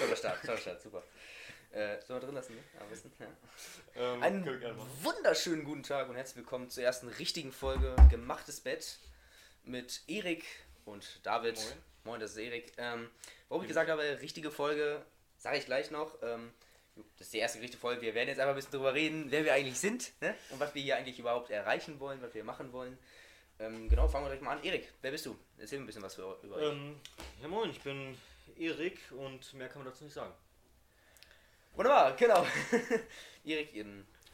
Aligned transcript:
toller 0.00 0.16
Start, 0.16 0.44
toller 0.44 0.58
Start, 0.58 0.80
super. 0.80 1.02
Äh, 1.72 2.00
sollen 2.02 2.20
wir 2.20 2.26
drin 2.26 2.34
lassen, 2.34 2.54
ne? 2.54 2.62
Ja, 2.74 2.90
wissen, 2.90 3.12
ja. 3.18 3.26
Ähm, 3.94 4.22
Einen 4.22 4.76
wunderschönen 5.02 5.64
guten 5.64 5.82
Tag 5.82 6.08
und 6.08 6.16
herzlich 6.16 6.36
willkommen 6.36 6.70
zur 6.70 6.82
ersten 6.82 7.08
richtigen 7.08 7.52
Folge 7.52 7.94
Gemachtes 8.10 8.60
Bett 8.60 8.98
mit 9.64 10.00
Erik 10.08 10.44
und 10.84 11.20
David. 11.22 11.60
Moin. 12.04 12.18
das 12.18 12.32
ist 12.32 12.38
Erik. 12.38 12.72
Ähm, 12.78 13.10
warum 13.48 13.62
ich 13.62 13.68
gesagt 13.68 13.90
habe, 13.90 14.02
richtige 14.20 14.50
Folge, 14.50 15.04
sage 15.36 15.58
ich 15.58 15.66
gleich 15.66 15.90
noch. 15.90 16.16
Ähm, 16.22 16.50
das 17.18 17.28
ist 17.28 17.34
die 17.34 17.38
erste 17.38 17.60
richtige 17.60 17.80
Folge. 17.80 18.00
Wir 18.02 18.14
werden 18.14 18.28
jetzt 18.28 18.40
einfach 18.40 18.54
ein 18.54 18.56
bisschen 18.56 18.72
drüber 18.72 18.94
reden, 18.94 19.26
wer 19.28 19.44
wir 19.44 19.52
eigentlich 19.52 19.78
sind 19.78 20.12
ne? 20.20 20.34
und 20.50 20.60
was 20.60 20.74
wir 20.74 20.82
hier 20.82 20.96
eigentlich 20.96 21.18
überhaupt 21.18 21.50
erreichen 21.50 22.00
wollen, 22.00 22.20
was 22.22 22.34
wir 22.34 22.42
machen 22.42 22.72
wollen. 22.72 22.98
Ähm, 23.58 23.88
genau, 23.88 24.08
fangen 24.08 24.24
wir 24.24 24.30
gleich 24.30 24.40
mal 24.40 24.56
an. 24.56 24.64
Erik, 24.64 24.90
wer 25.02 25.10
bist 25.10 25.26
du? 25.26 25.38
Erzähl 25.58 25.78
mir 25.78 25.84
ein 25.84 25.86
bisschen 25.86 26.02
was 26.02 26.14
für, 26.14 26.38
über 26.42 26.56
euch. 26.56 26.72
Ähm, 26.72 26.98
ja 27.42 27.48
moin, 27.48 27.70
ich 27.70 27.80
bin 27.80 28.16
Erik 28.56 28.98
und 29.12 29.52
mehr 29.54 29.68
kann 29.68 29.82
man 29.82 29.92
dazu 29.92 30.04
nicht 30.04 30.14
sagen. 30.14 30.32
Wunderbar, 31.74 32.16
genau. 32.16 32.46
Erik, 33.44 33.70
seid 33.74 33.86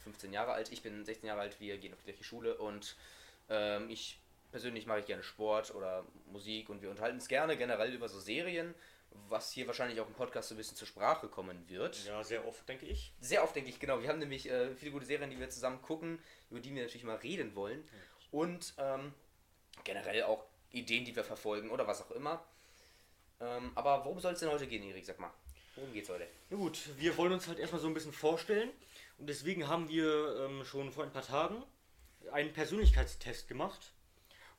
15 0.03 0.33
Jahre 0.33 0.53
alt, 0.53 0.71
ich 0.71 0.81
bin 0.81 1.03
16 1.03 1.27
Jahre 1.27 1.41
alt, 1.41 1.59
wir 1.59 1.77
gehen 1.77 1.93
auf 1.93 1.99
die 1.99 2.11
gleiche 2.11 2.23
Schule 2.23 2.57
und 2.57 2.95
ähm, 3.49 3.89
ich 3.89 4.19
persönlich 4.51 4.85
mache 4.85 4.99
ich 4.99 5.05
gerne 5.05 5.23
Sport 5.23 5.73
oder 5.75 6.05
Musik 6.31 6.69
und 6.69 6.81
wir 6.81 6.89
unterhalten 6.89 7.17
uns 7.17 7.27
gerne 7.27 7.57
generell 7.57 7.93
über 7.93 8.07
so 8.07 8.19
Serien, 8.19 8.73
was 9.29 9.51
hier 9.51 9.67
wahrscheinlich 9.67 9.99
auch 9.99 10.07
im 10.07 10.13
Podcast 10.13 10.49
so 10.49 10.55
ein 10.55 10.57
bisschen 10.57 10.77
zur 10.77 10.87
Sprache 10.87 11.27
kommen 11.27 11.67
wird. 11.67 12.05
Ja, 12.05 12.23
sehr 12.23 12.47
oft, 12.47 12.67
denke 12.67 12.85
ich. 12.85 13.13
Sehr 13.19 13.43
oft 13.43 13.55
denke 13.55 13.69
ich, 13.69 13.79
genau. 13.79 14.01
Wir 14.01 14.09
haben 14.09 14.19
nämlich 14.19 14.49
äh, 14.49 14.75
viele 14.75 14.91
gute 14.91 15.05
Serien, 15.05 15.29
die 15.29 15.39
wir 15.39 15.49
zusammen 15.49 15.81
gucken, 15.81 16.19
über 16.49 16.59
die 16.59 16.73
wir 16.73 16.83
natürlich 16.83 17.03
mal 17.03 17.17
reden 17.17 17.55
wollen. 17.55 17.83
Und 18.31 18.73
ähm, 18.77 19.13
generell 19.83 20.23
auch 20.23 20.45
Ideen, 20.71 21.05
die 21.05 21.15
wir 21.15 21.23
verfolgen 21.23 21.69
oder 21.69 21.87
was 21.87 22.01
auch 22.01 22.11
immer. 22.11 22.43
Ähm, 23.39 23.71
aber 23.75 24.03
worum 24.05 24.19
soll 24.19 24.33
es 24.33 24.39
denn 24.39 24.49
heute 24.49 24.67
gehen, 24.67 24.83
Erik? 24.83 25.05
Sag 25.05 25.19
mal. 25.19 25.31
Worum 25.75 25.93
geht's 25.93 26.09
heute? 26.09 26.27
Na 26.49 26.57
gut, 26.57 26.89
wir 26.97 27.15
wollen 27.17 27.33
uns 27.33 27.47
halt 27.47 27.59
erstmal 27.59 27.81
so 27.81 27.87
ein 27.87 27.93
bisschen 27.93 28.11
vorstellen 28.11 28.71
und 29.19 29.27
deswegen 29.27 29.67
haben 29.67 29.89
wir 29.89 30.47
ähm, 30.47 30.65
schon 30.65 30.91
vor 30.91 31.03
ein 31.03 31.11
paar 31.11 31.25
Tagen 31.25 31.63
einen 32.31 32.51
Persönlichkeitstest 32.51 33.47
gemacht. 33.47 33.93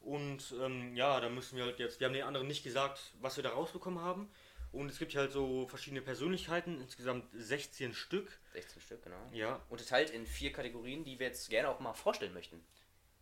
Und 0.01 0.55
ähm, 0.61 0.95
ja, 0.95 1.21
da 1.21 1.29
müssen 1.29 1.57
wir 1.57 1.65
halt 1.65 1.81
jetzt, 1.81 1.99
wir 1.99 2.07
haben 2.07 2.15
den 2.15 2.23
anderen 2.23 2.47
nicht 2.47 2.63
gesagt, 2.63 3.13
was 3.21 3.37
wir 3.37 3.43
da 3.43 3.51
rausbekommen 3.51 4.01
haben. 4.01 4.31
Und 4.71 4.91
es 4.91 4.99
gibt 4.99 5.15
halt 5.17 5.33
so 5.33 5.67
verschiedene 5.67 6.03
Persönlichkeiten, 6.03 6.81
insgesamt 6.81 7.25
16 7.33 7.95
Stück. 7.95 8.39
16 8.53 8.83
Stück, 8.83 9.03
genau. 9.03 9.17
Ja, 9.33 9.61
Unterteilt 9.71 10.11
in 10.11 10.27
vier 10.27 10.53
Kategorien, 10.53 11.05
die 11.05 11.19
wir 11.19 11.27
jetzt 11.27 11.49
gerne 11.49 11.69
auch 11.69 11.81
mal 11.81 11.95
vorstellen 11.95 12.35
möchten. 12.35 12.63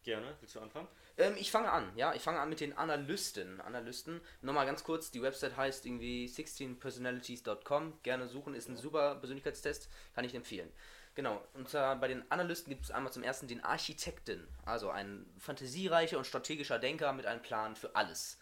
Gerne. 0.06 0.34
Willst 0.40 0.54
du 0.54 0.60
anfangen? 0.60 0.88
Ähm, 1.18 1.34
ich 1.36 1.50
fange 1.50 1.70
an, 1.70 1.92
ja, 1.96 2.14
ich 2.14 2.22
fange 2.22 2.40
an 2.40 2.48
mit 2.48 2.60
den 2.60 2.72
Analysten. 2.72 3.60
Analysten, 3.60 4.22
nochmal 4.40 4.64
ganz 4.64 4.82
kurz, 4.82 5.10
die 5.10 5.20
Website 5.20 5.56
heißt 5.56 5.84
irgendwie 5.84 6.26
16personalities.com. 6.26 7.98
Gerne 8.02 8.28
suchen, 8.28 8.54
ist 8.54 8.68
ein 8.68 8.76
super 8.76 9.16
Persönlichkeitstest, 9.16 9.90
kann 10.14 10.24
ich 10.24 10.34
empfehlen. 10.34 10.72
Genau, 11.14 11.42
und 11.54 11.68
zwar 11.68 11.96
bei 11.96 12.08
den 12.08 12.30
Analysten 12.30 12.70
gibt 12.70 12.84
es 12.84 12.90
einmal 12.90 13.12
zum 13.12 13.22
ersten 13.22 13.48
den 13.48 13.64
Architekten, 13.64 14.46
also 14.64 14.90
ein 14.90 15.26
fantasiereicher 15.38 16.18
und 16.18 16.26
strategischer 16.26 16.78
Denker 16.78 17.12
mit 17.12 17.26
einem 17.26 17.42
Plan 17.42 17.74
für 17.74 17.96
alles. 17.96 18.38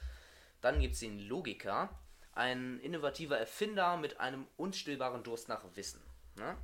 Dann 0.60 0.80
gibt 0.80 0.94
es 0.94 1.00
den 1.00 1.20
Logiker, 1.28 1.88
ein 2.32 2.80
innovativer 2.80 3.38
Erfinder 3.38 3.96
mit 3.96 4.18
einem 4.18 4.46
unstillbaren 4.56 5.22
Durst 5.22 5.48
nach 5.48 5.64
Wissen. 5.76 6.02
Ne? 6.36 6.56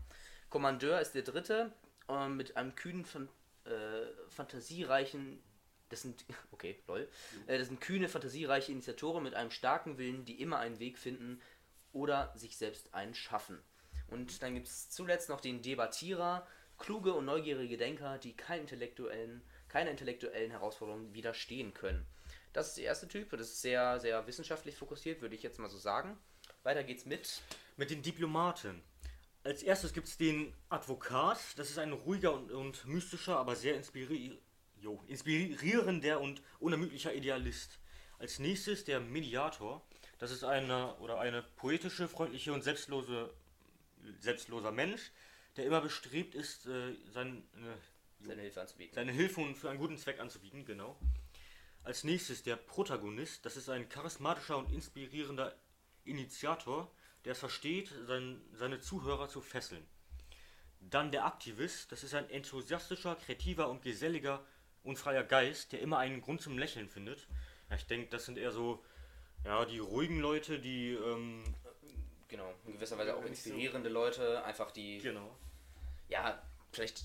Kommandeur 0.48 1.00
ist 1.00 1.14
der 1.14 1.22
dritte, 1.22 1.72
äh, 2.08 2.28
mit 2.28 2.56
einem 2.56 2.74
kühnen, 2.74 3.06
äh, 3.70 4.06
fantasiereichen 4.28 5.42
das 5.90 6.02
sind, 6.02 6.24
okay, 6.52 6.82
lol. 6.86 7.08
Äh, 7.46 7.58
Das 7.58 7.68
sind 7.68 7.80
kühne, 7.80 8.08
fantasiereiche 8.08 8.72
Initiatoren 8.72 9.22
mit 9.22 9.34
einem 9.34 9.50
starken 9.50 9.98
Willen, 9.98 10.24
die 10.24 10.40
immer 10.40 10.58
einen 10.58 10.78
Weg 10.78 10.98
finden 10.98 11.42
oder 11.92 12.32
sich 12.36 12.56
selbst 12.56 12.94
einen 12.94 13.14
schaffen. 13.14 13.60
Und 14.08 14.42
dann 14.42 14.54
gibt 14.54 14.66
es 14.66 14.88
zuletzt 14.90 15.28
noch 15.28 15.40
den 15.40 15.62
Debattierer, 15.62 16.46
kluge 16.78 17.12
und 17.12 17.26
neugierige 17.26 17.76
Denker, 17.76 18.18
die 18.18 18.36
keinen 18.36 18.62
intellektuellen, 18.62 19.42
keine 19.68 19.90
intellektuellen 19.90 20.50
Herausforderungen 20.50 21.12
widerstehen 21.12 21.74
können. 21.74 22.06
Das 22.52 22.68
ist 22.68 22.78
der 22.78 22.84
erste 22.84 23.06
Typ, 23.06 23.30
das 23.30 23.42
ist 23.42 23.62
sehr, 23.62 24.00
sehr 24.00 24.26
wissenschaftlich 24.26 24.76
fokussiert, 24.76 25.20
würde 25.20 25.34
ich 25.36 25.42
jetzt 25.42 25.58
mal 25.58 25.68
so 25.68 25.78
sagen. 25.78 26.18
Weiter 26.62 26.82
geht's 26.82 27.04
mit. 27.04 27.42
Mit 27.76 27.90
den 27.90 28.02
Diplomaten. 28.02 28.82
Als 29.42 29.62
erstes 29.62 29.92
gibt 29.94 30.06
es 30.06 30.18
den 30.18 30.52
Advokat. 30.68 31.38
Das 31.56 31.70
ist 31.70 31.78
ein 31.78 31.92
ruhiger 31.92 32.34
und, 32.34 32.50
und 32.52 32.84
mystischer, 32.86 33.38
aber 33.38 33.56
sehr 33.56 33.74
inspiri 33.74 34.38
jo, 34.80 35.02
inspirierender 35.06 36.20
und 36.20 36.42
unermüdlicher 36.58 37.14
Idealist. 37.14 37.78
Als 38.18 38.38
nächstes 38.38 38.84
der 38.84 39.00
Mediator. 39.00 39.82
Das 40.18 40.30
ist 40.30 40.44
eine 40.44 40.94
oder 40.96 41.18
eine 41.18 41.42
poetische, 41.42 42.06
freundliche 42.06 42.52
und 42.52 42.62
selbstlose, 42.62 43.32
selbstloser 44.18 44.70
Mensch, 44.70 45.12
der 45.56 45.64
immer 45.64 45.80
bestrebt 45.80 46.34
ist, 46.34 46.66
äh, 46.66 46.94
sein, 47.10 47.42
äh, 47.54 48.26
Seine 48.26 48.42
Hilfe 48.42 48.60
anzubieten. 48.60 48.94
seine 48.94 49.12
Hilfe 49.12 49.40
und 49.40 49.56
für 49.56 49.70
einen 49.70 49.78
guten 49.78 49.96
Zweck 49.96 50.20
anzubieten, 50.20 50.66
genau. 50.66 50.98
Als 51.82 52.04
nächstes 52.04 52.42
der 52.42 52.56
Protagonist, 52.56 53.46
das 53.46 53.56
ist 53.56 53.70
ein 53.70 53.88
charismatischer 53.88 54.58
und 54.58 54.70
inspirierender 54.70 55.56
Initiator, 56.04 56.92
der 57.24 57.32
es 57.32 57.38
versteht, 57.38 57.92
sein, 58.06 58.40
seine 58.52 58.80
Zuhörer 58.80 59.28
zu 59.28 59.40
fesseln. 59.40 59.86
Dann 60.80 61.10
der 61.12 61.26
Aktivist, 61.26 61.92
das 61.92 62.02
ist 62.04 62.14
ein 62.14 62.28
enthusiastischer, 62.30 63.14
kreativer 63.16 63.68
und 63.68 63.82
geselliger 63.82 64.44
und 64.82 64.96
freier 64.98 65.24
Geist, 65.24 65.72
der 65.72 65.80
immer 65.80 65.98
einen 65.98 66.22
Grund 66.22 66.40
zum 66.40 66.56
Lächeln 66.58 66.88
findet. 66.88 67.26
Ja, 67.68 67.76
ich 67.76 67.86
denke, 67.86 68.08
das 68.08 68.24
sind 68.24 68.38
eher 68.38 68.50
so 68.52 68.82
ja, 69.44 69.64
die 69.64 69.78
ruhigen 69.78 70.20
Leute, 70.20 70.58
die 70.58 70.92
ähm, 70.92 71.44
Genau, 72.28 72.54
in 72.64 72.72
gewisser 72.74 72.96
Weise 72.96 73.14
auch 73.14 73.18
ich 73.20 73.24
so- 73.24 73.28
inspirierende 73.50 73.88
Leute, 73.90 74.42
einfach 74.44 74.70
die 74.70 74.98
genau. 74.98 75.36
ja, 76.08 76.40
vielleicht 76.72 77.04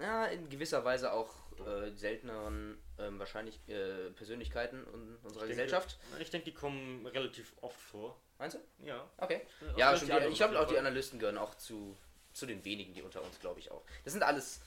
ja, 0.00 0.26
in 0.26 0.48
gewisser 0.48 0.84
Weise 0.84 1.12
auch 1.12 1.32
äh, 1.66 1.90
selteneren 1.94 2.76
ähm, 2.98 3.18
wahrscheinlich 3.18 3.58
äh, 3.68 4.10
Persönlichkeiten 4.10 4.84
in 4.92 5.16
unserer 5.22 5.44
Ich 5.44 5.48
denke- 5.48 5.48
Gesellschaft. 5.64 5.98
Ich 6.20 6.30
denke, 6.30 6.44
die 6.46 6.54
kommen 6.54 7.06
relativ 7.06 7.52
oft 7.60 7.80
vor. 7.80 8.16
Meinst 8.38 8.56
du? 8.56 8.84
Ja. 8.86 9.08
Okay. 9.18 9.42
Ja, 9.76 9.90
als 9.90 10.00
schon 10.00 10.08
die 10.08 10.28
ich 10.28 10.36
glaube 10.38 10.58
auch 10.60 10.66
die. 10.66 10.78
Analysten 10.78 11.18
gehören 11.18 11.38
auch 11.38 11.54
zu, 11.54 11.96
zu 12.32 12.46
den 12.46 12.64
wenigen, 12.64 12.94
die 12.94 13.02
unter 13.02 13.22
uns, 13.22 13.38
glaube 13.40 13.60
ich, 13.60 13.70
auch. 13.70 13.82
Das 14.04 14.12
sind 14.12 14.22
alles. 14.22 14.60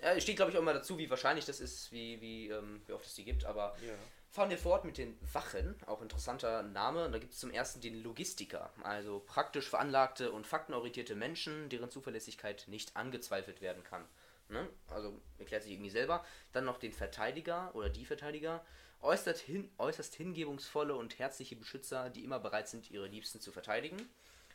Ja, 0.00 0.20
steht, 0.20 0.34
glaube 0.36 0.50
ich, 0.50 0.56
auch 0.56 0.62
immer 0.62 0.74
dazu, 0.74 0.98
wie 0.98 1.08
wahrscheinlich 1.08 1.44
das 1.44 1.60
ist, 1.60 1.92
wie, 1.92 2.20
wie, 2.20 2.48
ähm, 2.48 2.82
wie 2.86 2.92
oft 2.92 3.06
es 3.06 3.14
die 3.14 3.24
gibt, 3.24 3.44
aber 3.44 3.76
Ja. 3.86 3.92
fahren 4.32 4.50
wir 4.50 4.58
fort 4.58 4.84
mit 4.84 4.98
den 4.98 5.16
Wachen, 5.32 5.76
auch 5.86 6.02
interessanter 6.02 6.64
Name. 6.64 7.04
Und 7.06 7.12
da 7.12 7.18
gibt 7.18 7.34
es 7.34 7.38
zum 7.38 7.52
ersten 7.52 7.80
den 7.80 8.02
Logistiker, 8.02 8.72
also 8.82 9.20
praktisch 9.24 9.68
veranlagte 9.68 10.32
und 10.32 10.44
faktenorientierte 10.44 11.14
Menschen, 11.14 11.68
deren 11.68 11.88
Zuverlässigkeit 11.90 12.64
nicht 12.66 12.96
angezweifelt 12.96 13.60
werden 13.60 13.84
kann. 13.84 14.04
Ne? 14.48 14.68
Also 14.88 15.20
erklärt 15.38 15.62
sich 15.62 15.72
irgendwie 15.72 15.90
selber. 15.90 16.24
Dann 16.52 16.64
noch 16.64 16.78
den 16.78 16.92
Verteidiger 16.92 17.74
oder 17.74 17.88
die 17.88 18.04
Verteidiger, 18.04 18.64
äußerst, 19.00 19.40
hin, 19.40 19.70
äußerst 19.78 20.14
hingebungsvolle 20.14 20.94
und 20.94 21.18
herzliche 21.18 21.56
Beschützer, 21.56 22.10
die 22.10 22.24
immer 22.24 22.38
bereit 22.38 22.68
sind, 22.68 22.90
ihre 22.90 23.08
Liebsten 23.08 23.40
zu 23.40 23.52
verteidigen. 23.52 23.96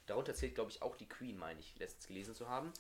Darunter 0.06 0.34
zählt, 0.34 0.56
glaube 0.56 0.72
ich, 0.72 0.81
auch 0.81 0.96
die 0.96 1.08
Queen, 1.09 1.38
meine 1.38 1.59
ich, 1.59 1.78
letztens 1.78 2.08
gelesen 2.08 2.34
zu 2.34 2.48
haben. 2.48 2.72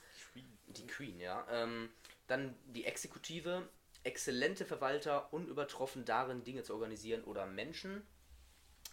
Die 0.67 0.87
Queen, 0.87 1.19
ja. 1.19 1.45
Ähm, 1.51 1.89
dann 2.27 2.55
die 2.67 2.85
Exekutive, 2.85 3.67
exzellente 4.03 4.65
Verwalter, 4.65 5.31
unübertroffen 5.33 6.05
darin, 6.05 6.45
Dinge 6.45 6.63
zu 6.63 6.73
organisieren 6.73 7.23
oder 7.25 7.45
Menschen, 7.45 8.07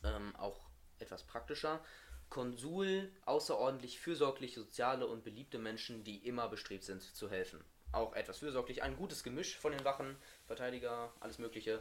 ähm, 0.02 0.34
auch 0.36 0.68
etwas 0.98 1.22
praktischer. 1.22 1.84
Konsul, 2.28 3.12
außerordentlich 3.26 4.00
fürsorgliche, 4.00 4.58
soziale 4.60 5.06
und 5.06 5.22
beliebte 5.22 5.58
Menschen, 5.58 6.02
die 6.02 6.26
immer 6.26 6.48
bestrebt 6.48 6.82
sind 6.82 7.02
zu 7.02 7.30
helfen. 7.30 7.64
Auch 7.94 8.14
etwas 8.14 8.38
fürsorglich, 8.38 8.82
ein 8.82 8.96
gutes 8.96 9.22
Gemisch 9.22 9.56
von 9.56 9.72
den 9.72 9.84
Wachen, 9.84 10.16
Verteidiger, 10.46 11.12
alles 11.20 11.38
Mögliche. 11.38 11.80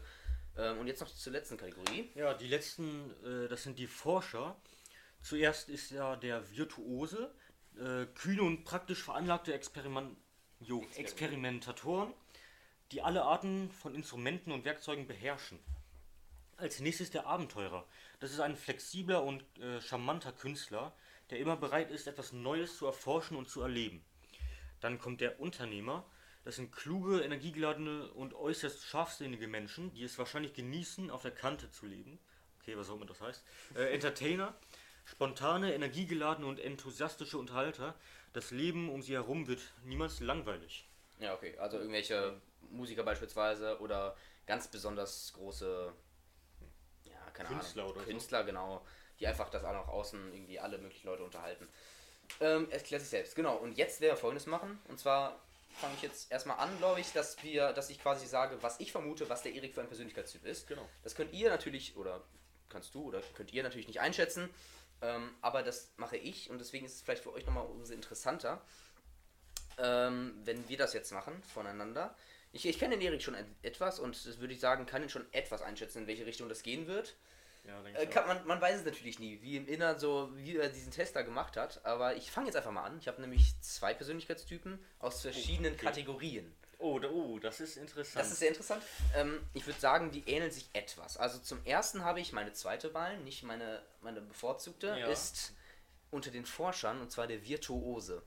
Ähm, 0.58 0.80
und 0.80 0.88
jetzt 0.88 1.02
noch 1.02 1.10
zur 1.10 1.34
letzten 1.34 1.58
Kategorie. 1.58 2.12
Ja, 2.16 2.34
die 2.34 2.48
letzten, 2.48 3.12
äh, 3.26 3.48
das 3.48 3.64
sind 3.64 3.80
die 3.80 3.88
Forscher. 3.88 4.56
Zuerst 5.22 5.70
ist 5.70 5.90
ja 5.90 6.16
der 6.16 6.52
Virtuose, 6.52 7.34
äh, 7.78 8.06
kühne 8.14 8.44
und 8.44 8.64
praktisch 8.64 9.02
veranlagte 9.02 9.54
Experiment, 9.54 10.16
jo, 10.60 10.86
Experimentatoren, 10.96 12.14
die 12.92 13.02
alle 13.02 13.24
Arten 13.24 13.72
von 13.72 13.96
Instrumenten 13.96 14.52
und 14.52 14.66
Werkzeugen 14.66 15.08
beherrschen. 15.08 15.60
Als 16.58 16.80
nächstes 16.80 17.10
der 17.10 17.26
Abenteurer. 17.26 17.88
Das 18.20 18.32
ist 18.32 18.40
ein 18.40 18.56
flexibler 18.56 19.24
und 19.24 19.44
äh, 19.58 19.82
charmanter 19.82 20.32
Künstler, 20.32 20.94
der 21.32 21.40
immer 21.40 21.58
bereit 21.58 21.90
ist, 21.90 22.06
etwas 22.06 22.32
Neues 22.32 22.78
zu 22.78 22.86
erforschen 22.86 23.36
und 23.36 23.50
zu 23.50 23.62
erleben. 23.62 24.06
Dann 24.84 25.00
kommt 25.00 25.22
der 25.22 25.40
Unternehmer. 25.40 26.06
Das 26.44 26.58
sind 26.58 26.74
kluge, 26.74 27.22
energiegeladene 27.22 28.12
und 28.12 28.34
äußerst 28.34 28.84
scharfsinnige 28.84 29.48
Menschen, 29.48 29.94
die 29.94 30.04
es 30.04 30.18
wahrscheinlich 30.18 30.54
genießen, 30.54 31.10
auf 31.10 31.22
der 31.22 31.32
Kante 31.32 31.72
zu 31.72 31.86
leben. 31.86 32.20
Okay, 32.60 32.78
was 32.78 32.90
auch 32.90 32.96
immer 32.96 33.06
das 33.06 33.22
heißt. 33.22 33.44
Äh, 33.76 33.94
Entertainer. 33.94 34.54
Spontane, 35.06 35.74
energiegeladene 35.74 36.48
und 36.48 36.60
enthusiastische 36.60 37.38
Unterhalter. 37.38 37.96
Das 38.34 38.52
Leben 38.52 38.90
um 38.90 39.02
sie 39.02 39.14
herum 39.14 39.48
wird 39.48 39.62
niemals 39.84 40.20
langweilig. 40.20 40.88
Ja, 41.20 41.34
okay. 41.34 41.58
Also 41.58 41.78
irgendwelche 41.78 42.42
Musiker 42.70 43.04
beispielsweise 43.04 43.80
oder 43.80 44.16
ganz 44.46 44.68
besonders 44.68 45.34
große, 45.34 45.94
ja, 47.06 47.32
keine 47.34 47.50
Künstler 47.50 47.84
Ahnung, 47.84 47.96
oder 47.96 48.06
so. 48.06 48.10
Künstler, 48.12 48.44
genau, 48.44 48.86
die 49.20 49.24
die 49.24 49.28
einfach 49.28 49.50
das 49.50 49.64
auch 49.64 49.72
nach 49.72 49.88
außen 49.88 50.34
irgendwie 50.34 50.60
alle 50.60 50.78
möglichen 50.78 51.08
Leute 51.08 51.24
unterhalten. 51.24 51.68
Ähm, 52.42 52.70
erklärt 52.72 53.02
sich 53.02 53.10
selbst, 53.12 53.36
genau. 53.36 53.56
Und 53.58 53.78
jetzt 53.78 54.02
werden 54.02 54.14
wir 54.14 54.18
folgendes 54.18 54.48
machen. 54.48 54.80
Und 54.88 55.00
zwar 55.00 55.40
fange 55.80 55.94
ich 55.96 56.02
jetzt 56.02 56.32
erstmal 56.32 56.58
an, 56.58 56.78
glaube 56.78 57.00
ich, 57.00 57.12
dass 57.14 57.42
wir, 57.44 57.74
dass 57.74 57.90
ich 57.90 58.02
quasi 58.02 58.28
sage, 58.28 58.58
was 58.62 58.80
ich 58.80 58.92
vermute, 58.92 59.30
was 59.30 59.44
der 59.44 59.54
Erik 59.54 59.74
für 59.74 59.82
ein 59.82 59.88
Persönlichkeitstyp 59.88 60.46
ist. 60.46 60.68
Genau. 60.68 60.88
Das 61.04 61.16
könnt 61.16 61.34
ihr 61.34 61.50
natürlich, 61.50 61.96
oder 61.96 62.24
kannst 62.70 62.94
du, 62.96 63.04
oder 63.04 63.22
könnt 63.36 63.54
ihr 63.54 63.64
natürlich 63.64 63.88
nicht 63.88 64.02
einschätzen. 64.02 64.50
Ähm, 65.02 65.36
aber 65.42 65.64
das 65.64 65.92
mache 65.98 66.16
ich 66.18 66.50
und 66.50 66.60
deswegen 66.60 66.86
ist 66.86 66.96
es 66.96 67.02
vielleicht 67.02 67.24
für 67.24 67.34
euch 67.34 67.46
nochmal 67.46 67.66
umso 67.66 67.94
interessanter, 67.94 68.62
ähm, 69.78 70.40
wenn 70.46 70.70
wir 70.70 70.78
das 70.78 70.94
jetzt 70.94 71.12
machen 71.12 71.44
voneinander. 71.54 72.16
Ich, 72.54 72.66
ich 72.66 72.80
kenne 72.80 72.98
den 72.98 73.06
Erik 73.06 73.22
schon 73.22 73.36
et- 73.36 73.46
etwas 73.64 74.00
und 74.00 74.16
das 74.26 74.40
würde 74.40 74.54
ich 74.54 74.60
sagen, 74.60 74.86
kann 74.86 75.04
ihn 75.04 75.10
schon 75.10 75.26
etwas 75.34 75.62
einschätzen, 75.62 76.04
in 76.04 76.08
welche 76.08 76.26
Richtung 76.26 76.48
das 76.48 76.64
gehen 76.64 76.88
wird. 76.88 77.16
Ja, 77.66 77.82
Äh, 77.94 78.08
kann, 78.08 78.28
man, 78.28 78.46
man 78.46 78.60
weiß 78.60 78.80
es 78.80 78.86
natürlich 78.86 79.20
nie, 79.20 79.42
wie 79.42 79.56
im 79.58 79.68
Innern 79.68 79.98
so, 79.98 80.30
wie 80.36 80.58
er 80.58 80.70
diesen 80.70 80.92
Tester 80.92 81.24
gemacht 81.24 81.56
hat. 81.56 81.86
Aber 81.86 82.16
ich 82.16 82.30
fange 82.30 82.48
jetzt 82.48 82.56
einfach 82.56 82.72
mal 82.72 82.84
an. 82.84 82.98
Ich 83.00 83.08
habe 83.08 83.22
nämlich 83.22 83.60
zwei 83.62 83.94
Persönlichkeitstypen 83.94 84.84
aus 85.00 85.22
verschiedenen 85.22 85.74
okay. 85.74 85.86
Kategorien. 85.86 86.54
Oh, 86.80 87.00
da, 87.00 87.08
oh, 87.10 87.40
das 87.40 87.62
ist 87.62 87.78
interessant. 87.78 88.20
Das 88.20 88.32
ist 88.32 88.40
sehr 88.40 88.50
interessant. 88.50 88.84
Ähm, 89.16 89.40
ich 89.54 89.66
würde 89.66 89.80
sagen, 89.80 90.12
die 90.12 90.28
ähneln 90.30 90.52
sich 90.52 90.70
etwas. 90.74 91.16
Also 91.16 91.40
zum 91.40 91.64
ersten 91.66 92.04
habe 92.04 92.20
ich 92.20 92.34
meine 92.34 92.52
zweite 92.52 92.94
Wahl, 92.94 93.18
nicht 93.20 93.44
meine, 93.44 93.82
meine 94.02 94.20
bevorzugte, 94.20 94.88
Ja. 94.88 95.08
ist 95.08 95.54
unter 96.12 96.30
den 96.32 96.46
Forschern, 96.46 97.00
und 97.00 97.12
zwar 97.12 97.28
der 97.28 97.46
Virtuose. 97.46 98.22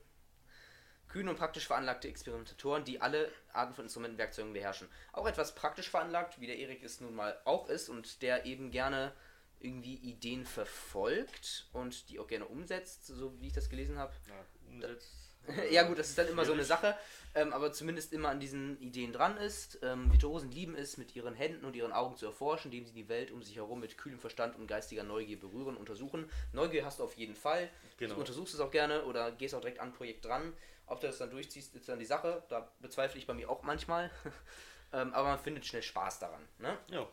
Kühn 1.07 1.29
und 1.29 1.37
praktisch 1.37 1.67
veranlagte 1.67 2.07
Experimentatoren, 2.07 2.83
die 2.83 2.99
alle 2.99 3.31
Arten 3.53 3.73
von 3.73 3.85
Instrumentenwerkzeugen 3.85 4.53
beherrschen. 4.53 4.89
Auch 5.13 5.27
etwas 5.27 5.55
praktisch 5.55 5.89
veranlagt, 5.89 6.41
wie 6.41 6.47
der 6.47 6.57
Erik 6.57 6.83
es 6.83 6.99
nun 6.99 7.15
mal 7.15 7.39
auch 7.45 7.69
ist 7.69 7.89
und 7.89 8.21
der 8.21 8.45
eben 8.45 8.71
gerne 8.71 9.13
irgendwie 9.59 9.95
Ideen 9.95 10.45
verfolgt 10.45 11.67
und 11.73 12.09
die 12.09 12.19
auch 12.19 12.27
gerne 12.27 12.45
umsetzt, 12.45 13.07
so 13.07 13.39
wie 13.39 13.47
ich 13.47 13.53
das 13.53 13.69
gelesen 13.69 13.97
habe. 13.97 14.13
ja, 14.27 14.71
umsetzt. 14.71 15.27
Ja 15.71 15.83
gut, 15.83 15.97
das 15.97 16.09
ist 16.09 16.17
dann 16.17 16.27
immer 16.27 16.45
so 16.45 16.53
eine. 16.53 16.65
Sache, 16.65 16.97
ähm, 17.35 17.53
aber 17.53 17.71
zumindest 17.71 18.11
immer 18.13 18.29
an 18.29 18.39
diesen 18.39 18.79
Ideen 18.81 19.13
dran 19.13 19.37
ist. 19.37 19.79
Ähm, 19.81 20.11
Virtuosen 20.11 20.51
lieben 20.51 20.75
es, 20.75 20.97
mit 20.97 21.15
ihren 21.15 21.33
Händen 21.33 21.65
und 21.65 21.75
ihren 21.75 21.93
Augen 21.93 22.17
zu 22.17 22.25
erforschen, 22.25 22.71
indem 22.71 22.85
sie 22.85 22.93
die 22.93 23.07
Welt 23.07 23.31
um 23.31 23.41
sich 23.41 23.55
herum 23.55 23.79
mit 23.79 23.97
kühlem 23.97 24.19
Verstand 24.19 24.57
und 24.57 24.67
geistiger 24.67 25.03
Neugier 25.03 25.39
berühren 25.39 25.69
und 25.69 25.77
untersuchen. 25.77 26.29
Neugier 26.51 26.85
hast 26.85 26.99
du 26.99 27.03
auf 27.03 27.15
jeden 27.15 27.35
Fall. 27.35 27.69
Genau. 27.97 28.15
Du 28.15 28.19
untersuchst 28.19 28.53
es 28.53 28.59
auch 28.59 28.71
gerne 28.71 29.05
oder 29.05 29.31
gehst 29.31 29.55
auch 29.55 29.61
direkt 29.61 29.79
an 29.79 29.89
ein 29.89 29.93
Projekt 29.93 30.25
dran. 30.25 30.53
Ob 30.85 31.01
du 31.01 31.07
das 31.07 31.17
dann 31.17 31.29
durchziehst, 31.29 31.75
ist 31.75 31.89
dann 31.89 31.99
die 31.99 32.05
Sache. 32.05 32.43
Da 32.49 32.71
bezweifle 32.79 33.19
ich 33.19 33.27
bei 33.27 33.33
mir 33.33 33.49
auch 33.49 33.63
manchmal. 33.63 34.11
ähm, 34.93 35.13
aber 35.13 35.29
man 35.29 35.39
findet 35.39 35.65
schnell 35.65 35.83
Spaß 35.83 36.19
daran. 36.19 36.41
Ne? 36.59 36.77
Ja. 36.89 37.07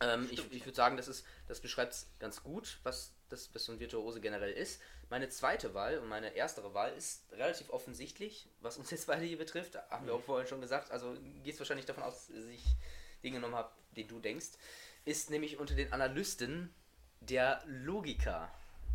Ähm, 0.00 0.28
ich 0.30 0.52
ich 0.52 0.64
würde 0.64 0.76
sagen, 0.76 0.96
das, 0.96 1.08
ist, 1.08 1.26
das 1.48 1.60
beschreibt 1.60 1.92
es 1.92 2.06
ganz 2.18 2.42
gut, 2.42 2.78
was 2.82 3.12
das 3.28 3.50
was 3.54 3.64
so 3.64 3.72
ein 3.72 3.80
Virtuose 3.80 4.20
generell 4.20 4.52
ist. 4.52 4.80
Meine 5.10 5.28
zweite 5.28 5.74
Wahl 5.74 5.98
und 5.98 6.08
meine 6.08 6.34
erstere 6.34 6.74
Wahl 6.74 6.92
ist 6.92 7.24
relativ 7.32 7.70
offensichtlich, 7.70 8.48
was 8.60 8.76
uns 8.76 8.90
jetzt 8.90 9.06
beide 9.06 9.24
hier 9.24 9.38
betrifft. 9.38 9.76
Haben 9.90 10.06
wir 10.06 10.14
auch 10.14 10.22
vorhin 10.22 10.46
schon 10.46 10.60
gesagt. 10.60 10.90
Also 10.90 11.16
gehst 11.42 11.58
wahrscheinlich 11.58 11.86
davon 11.86 12.02
aus, 12.02 12.28
dass 12.28 12.44
ich 12.44 12.64
den 13.22 13.34
genommen 13.34 13.54
habe, 13.54 13.70
den 13.96 14.08
du 14.08 14.20
denkst. 14.20 14.50
Ist 15.04 15.30
nämlich 15.30 15.58
unter 15.58 15.74
den 15.74 15.92
Analysten 15.92 16.72
der 17.20 17.62
Logiker. 17.66 18.52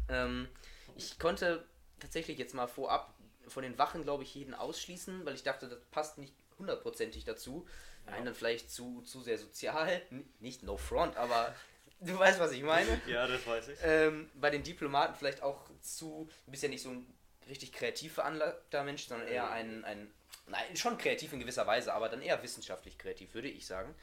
Ähm, 0.10 0.48
ich 0.96 1.20
konnte 1.20 1.66
tatsächlich 2.00 2.38
jetzt 2.38 2.54
mal 2.54 2.68
vorab 2.68 3.14
von 3.48 3.64
den 3.64 3.78
Wachen, 3.78 4.04
glaube 4.04 4.24
ich, 4.24 4.34
jeden 4.36 4.54
ausschließen, 4.54 5.26
weil 5.26 5.36
ich 5.36 5.44
dachte, 5.44 5.68
das 5.68 5.80
passt 5.92 6.18
nicht 6.18 6.34
hundertprozentig 6.58 7.26
dazu. 7.26 7.68
Einen 8.06 8.26
dann 8.26 8.36
vielleicht 8.36 8.70
zu, 8.70 9.02
zu 9.02 9.22
sehr 9.22 9.38
sozial, 9.38 10.02
nicht 10.40 10.64
no 10.64 10.78
front, 10.78 11.16
aber 11.18 11.56
du 12.00 12.18
weißt, 12.18 12.40
was 12.40 12.52
ich 12.52 12.64
meine. 12.64 13.02
ja, 13.08 13.28
das 13.28 13.46
weiß 13.46 13.70
ich. 13.70 13.80
Ähm, 13.84 14.30
bei 14.36 14.50
den 14.50 14.64
Diplomaten 14.64 15.16
vielleicht 15.16 15.42
auch 15.42 15.70
zu, 15.82 16.30
du 16.46 16.52
bist 16.52 16.64
ja 16.64 16.70
nicht 16.70 16.84
so 16.84 16.90
ein 16.90 17.08
richtig 17.48 17.72
kreativ 17.74 18.14
veranlagter 18.14 18.84
Mensch, 18.84 19.08
sondern 19.08 19.28
eher 19.28 19.50
ein, 19.50 19.84
ein, 19.86 20.12
nein, 20.48 20.76
schon 20.76 20.98
kreativ 20.98 21.34
in 21.34 21.40
gewisser 21.40 21.68
Weise, 21.68 21.94
aber 21.94 22.10
dann 22.10 22.22
eher 22.22 22.42
wissenschaftlich 22.44 22.98
kreativ, 22.98 23.34
würde 23.34 23.50
ich 23.50 23.66
sagen. 23.66 23.94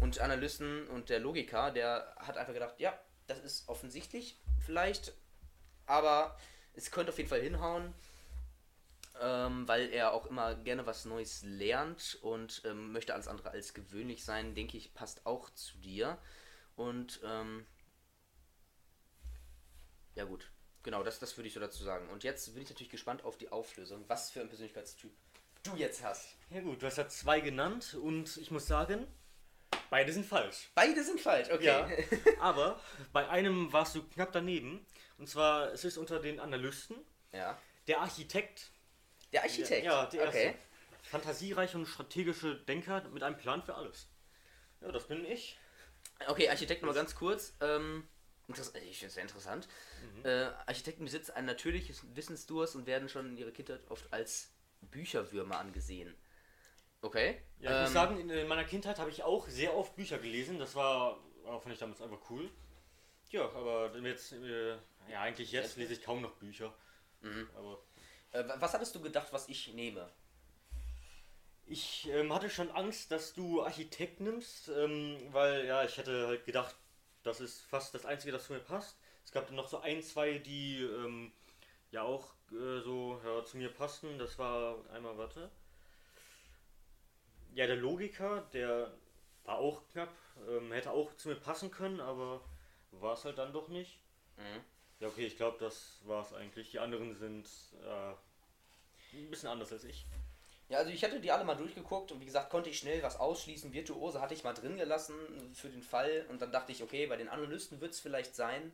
Und 0.00 0.18
Analysten 0.18 0.88
und 0.88 1.08
der 1.10 1.20
Logiker, 1.20 1.70
der 1.70 2.14
hat 2.16 2.36
einfach 2.36 2.54
gedacht, 2.54 2.74
ja, 2.78 2.98
das 3.26 3.38
ist 3.38 3.68
offensichtlich 3.68 4.36
vielleicht, 4.64 5.12
aber 5.86 6.38
es 6.74 6.90
könnte 6.90 7.12
auf 7.12 7.18
jeden 7.18 7.30
Fall 7.30 7.40
hinhauen, 7.40 7.94
ähm, 9.20 9.66
weil 9.68 9.90
er 9.90 10.12
auch 10.12 10.26
immer 10.26 10.54
gerne 10.54 10.86
was 10.86 11.04
Neues 11.04 11.42
lernt 11.44 12.18
und 12.22 12.62
ähm, 12.64 12.92
möchte 12.92 13.14
alles 13.14 13.28
andere 13.28 13.50
als 13.50 13.74
gewöhnlich 13.74 14.24
sein, 14.24 14.54
denke 14.54 14.76
ich, 14.76 14.94
passt 14.94 15.26
auch 15.26 15.50
zu 15.50 15.76
dir. 15.78 16.18
Und 16.76 17.20
ähm, 17.24 17.66
ja 20.14 20.24
gut, 20.24 20.50
genau, 20.82 21.02
das, 21.02 21.18
das 21.18 21.36
würde 21.36 21.48
ich 21.48 21.54
so 21.54 21.60
dazu 21.60 21.82
sagen. 21.84 22.08
Und 22.10 22.24
jetzt 22.24 22.52
bin 22.54 22.62
ich 22.62 22.68
natürlich 22.68 22.90
gespannt 22.90 23.24
auf 23.24 23.38
die 23.38 23.50
Auflösung, 23.50 24.04
was 24.08 24.30
für 24.30 24.40
ein 24.40 24.48
Persönlichkeitstyp 24.48 25.12
du 25.62 25.76
jetzt 25.76 26.02
hast. 26.02 26.34
Ja 26.50 26.60
gut, 26.60 26.82
du 26.82 26.86
hast 26.86 26.98
ja 26.98 27.08
zwei 27.08 27.40
genannt 27.40 27.94
und 27.94 28.36
ich 28.36 28.50
muss 28.50 28.66
sagen, 28.66 29.06
beide 29.90 30.12
sind 30.12 30.26
falsch. 30.26 30.70
Beide 30.74 31.02
sind 31.04 31.20
falsch, 31.20 31.50
okay. 31.50 31.64
Ja, 31.66 31.88
aber 32.40 32.80
bei 33.12 33.28
einem 33.28 33.72
warst 33.72 33.94
du 33.94 34.02
knapp 34.02 34.32
daneben. 34.32 34.84
Und 35.18 35.28
zwar, 35.28 35.72
es 35.72 35.84
ist 35.84 35.98
unter 35.98 36.18
den 36.18 36.40
Analysten 36.40 36.96
Ja. 37.32 37.56
der 37.86 38.00
Architekt. 38.00 38.71
Der 39.32 39.42
Architekt. 39.42 39.84
Ja, 39.84 40.06
der 40.06 40.22
erste. 40.24 40.38
okay. 40.38 40.54
Fantasiereiche 41.04 41.76
und 41.76 41.86
strategische 41.86 42.56
Denker 42.56 43.02
mit 43.08 43.22
einem 43.22 43.36
Plan 43.36 43.62
für 43.62 43.74
alles. 43.74 44.08
Ja, 44.80 44.92
das 44.92 45.06
bin 45.08 45.24
ich. 45.24 45.58
Okay, 46.26 46.48
Architekt 46.48 46.82
mal 46.82 46.94
ganz 46.94 47.14
kurz. 47.14 47.54
Ähm, 47.60 48.08
interess- 48.48 48.74
ich 48.76 48.98
finde 48.98 49.08
es 49.08 49.14
sehr 49.14 49.22
interessant. 49.22 49.68
Mhm. 50.16 50.24
Äh, 50.26 50.44
Architekten 50.66 51.04
besitzen 51.04 51.32
ein 51.32 51.44
natürliches 51.44 52.02
Wissensdurst 52.14 52.76
und 52.76 52.86
werden 52.86 53.08
schon 53.08 53.30
in 53.30 53.36
ihrer 53.36 53.50
Kindheit 53.50 53.80
oft 53.90 54.12
als 54.12 54.52
Bücherwürmer 54.80 55.58
angesehen. 55.58 56.14
Okay. 57.00 57.42
Ja, 57.58 57.70
ich 57.70 57.76
ähm, 57.76 57.82
muss 57.82 57.92
sagen, 57.92 58.20
in, 58.20 58.30
in 58.30 58.46
meiner 58.46 58.64
Kindheit 58.64 58.98
habe 58.98 59.10
ich 59.10 59.22
auch 59.24 59.48
sehr 59.48 59.74
oft 59.76 59.96
Bücher 59.96 60.18
gelesen. 60.18 60.58
Das 60.58 60.74
war, 60.74 61.18
war 61.42 61.60
fand 61.60 61.74
ich 61.74 61.80
damals 61.80 62.00
einfach 62.00 62.20
cool. 62.30 62.50
Ja, 63.30 63.44
aber 63.46 63.96
jetzt, 63.98 64.32
äh, 64.32 64.76
ja, 65.08 65.20
eigentlich 65.22 65.50
jetzt 65.52 65.76
lese 65.76 65.94
ich 65.94 66.02
kaum 66.02 66.20
noch 66.20 66.34
Bücher. 66.36 66.74
Mhm. 67.22 67.48
Aber 67.56 67.82
Äh, 68.32 68.46
wa- 68.48 68.56
was 68.60 68.74
hattest 68.74 68.94
du 68.94 69.00
gedacht, 69.00 69.28
was 69.32 69.48
ich 69.48 69.72
nehme? 69.74 70.10
ich 71.66 72.08
ähm, 72.10 72.32
hatte 72.32 72.50
schon 72.50 72.70
Angst, 72.70 73.10
dass 73.10 73.34
du 73.34 73.62
Architekt 73.62 74.20
nimmst, 74.20 74.68
ähm, 74.68 75.16
weil 75.32 75.64
ja, 75.66 75.84
ich 75.84 75.96
hätte 75.96 76.26
halt 76.28 76.44
gedacht, 76.44 76.74
das 77.22 77.40
ist 77.40 77.60
fast 77.62 77.94
das 77.94 78.04
Einzige, 78.06 78.32
das 78.32 78.44
zu 78.46 78.52
mir 78.52 78.58
passt. 78.60 78.96
Es 79.24 79.32
gab 79.32 79.46
dann 79.46 79.56
noch 79.56 79.68
so 79.68 79.78
ein, 79.80 80.02
zwei, 80.02 80.38
die 80.38 80.82
ähm, 80.82 81.32
ja 81.92 82.02
auch 82.02 82.34
äh, 82.52 82.80
so 82.82 83.20
ja, 83.24 83.44
zu 83.44 83.56
mir 83.58 83.70
passten. 83.70 84.18
Das 84.18 84.38
war 84.38 84.76
einmal, 84.92 85.16
warte. 85.18 85.50
Ja, 87.54 87.66
der 87.68 87.76
Logiker, 87.76 88.40
der 88.52 88.92
war 89.44 89.58
auch 89.58 89.86
knapp, 89.92 90.12
ähm, 90.48 90.72
hätte 90.72 90.90
auch 90.90 91.14
zu 91.16 91.28
mir 91.28 91.36
passen 91.36 91.70
können, 91.70 92.00
aber 92.00 92.40
war 92.90 93.14
es 93.14 93.24
halt 93.24 93.38
dann 93.38 93.52
doch 93.52 93.68
nicht. 93.68 93.98
Mhm. 94.36 94.64
Ja, 95.02 95.08
okay, 95.08 95.26
ich 95.26 95.36
glaube, 95.36 95.56
das 95.58 95.96
war 96.04 96.22
es 96.24 96.32
eigentlich. 96.32 96.70
Die 96.70 96.78
anderen 96.78 97.16
sind 97.16 97.48
äh, 97.84 99.16
ein 99.18 99.30
bisschen 99.30 99.48
anders 99.48 99.72
als 99.72 99.82
ich. 99.82 100.06
Ja, 100.68 100.78
also 100.78 100.92
ich 100.92 101.02
hatte 101.02 101.18
die 101.20 101.32
alle 101.32 101.42
mal 101.42 101.56
durchgeguckt 101.56 102.12
und 102.12 102.20
wie 102.20 102.24
gesagt, 102.24 102.50
konnte 102.50 102.70
ich 102.70 102.78
schnell 102.78 103.02
was 103.02 103.18
ausschließen. 103.18 103.72
Virtuose 103.72 104.20
hatte 104.20 104.32
ich 104.32 104.44
mal 104.44 104.54
drin 104.54 104.76
gelassen 104.76 105.16
für 105.54 105.68
den 105.68 105.82
Fall 105.82 106.24
und 106.28 106.40
dann 106.40 106.52
dachte 106.52 106.70
ich, 106.70 106.84
okay, 106.84 107.08
bei 107.08 107.16
den 107.16 107.28
Analysten 107.28 107.80
wird 107.80 107.94
es 107.94 107.98
vielleicht 108.00 108.36
sein. 108.36 108.72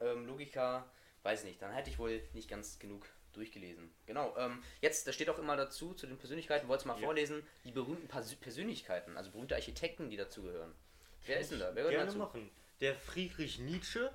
Ähm, 0.00 0.26
Logiker, 0.26 0.88
weiß 1.24 1.42
nicht, 1.42 1.60
dann 1.60 1.72
hätte 1.72 1.90
ich 1.90 1.98
wohl 1.98 2.22
nicht 2.34 2.48
ganz 2.48 2.78
genug 2.78 3.04
durchgelesen. 3.32 3.92
Genau, 4.06 4.32
ähm, 4.38 4.62
jetzt, 4.80 5.08
da 5.08 5.12
steht 5.12 5.28
auch 5.28 5.40
immer 5.40 5.56
dazu, 5.56 5.92
zu 5.92 6.06
den 6.06 6.18
Persönlichkeiten, 6.18 6.68
wollte 6.68 6.82
es 6.82 6.86
mal 6.86 6.94
Ja. 7.00 7.04
vorlesen, 7.04 7.44
die 7.64 7.72
berühmten 7.72 8.06
Persö 8.06 8.36
Persönlichkeiten, 8.36 9.16
also 9.16 9.32
berühmte 9.32 9.56
Architekten, 9.56 10.08
die 10.08 10.16
dazugehören. 10.16 10.72
Wer 11.26 11.40
ist 11.40 11.50
denn 11.50 11.58
da? 11.58 11.66
Wer 11.74 11.82
gehört 11.82 11.90
Gerne 11.94 12.06
dazu? 12.06 12.18
machen. 12.18 12.48
Der 12.80 12.94
Friedrich 12.94 13.58
Nietzsche, 13.58 14.12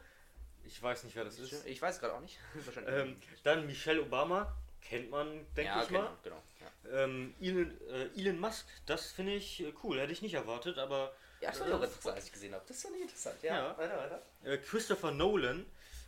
ich 0.69 0.81
weiß 0.81 1.03
nicht, 1.03 1.15
wer 1.15 1.25
das 1.25 1.39
ist. 1.39 1.65
Ich 1.65 1.81
weiß 1.81 1.99
gerade 1.99 2.13
auch 2.13 2.21
nicht. 2.21 2.37
Ähm, 2.87 3.17
dann 3.43 3.65
Michelle 3.65 4.01
Obama, 4.01 4.55
kennt 4.81 5.09
man, 5.09 5.27
denke 5.55 5.63
ja, 5.63 5.83
ich 5.83 5.89
mal. 5.89 6.09
genau. 6.23 6.41
Ja, 6.61 7.03
Ähm, 7.03 7.33
Elon, 7.41 7.75
äh, 7.89 8.09
Elon 8.19 8.39
Musk, 8.39 8.65
das 8.85 9.11
finde 9.11 9.33
ich 9.33 9.61
äh, 9.61 9.73
cool, 9.83 9.99
hätte 9.99 10.11
ich 10.13 10.21
nicht 10.21 10.33
erwartet, 10.35 10.77
aber 10.77 11.11
ja 11.41 11.49
das 11.51 11.59
war 11.61 11.67
auch 11.75 11.83
interessant, 11.83 12.15
als 12.15 12.25
ich 12.25 12.31
gesehen 12.31 12.53
habe. 12.53 12.63
Das 12.67 12.81
fand 12.81 12.95
ich 12.95 13.01
interessant. 13.01 13.35
Ja, 13.41 13.55
Ja. 13.55 13.77
weiter, 13.77 13.97
weiter. 13.97 14.21
äh, 14.43 14.57
Christopher 14.57 15.11
Nolan, 15.11 15.65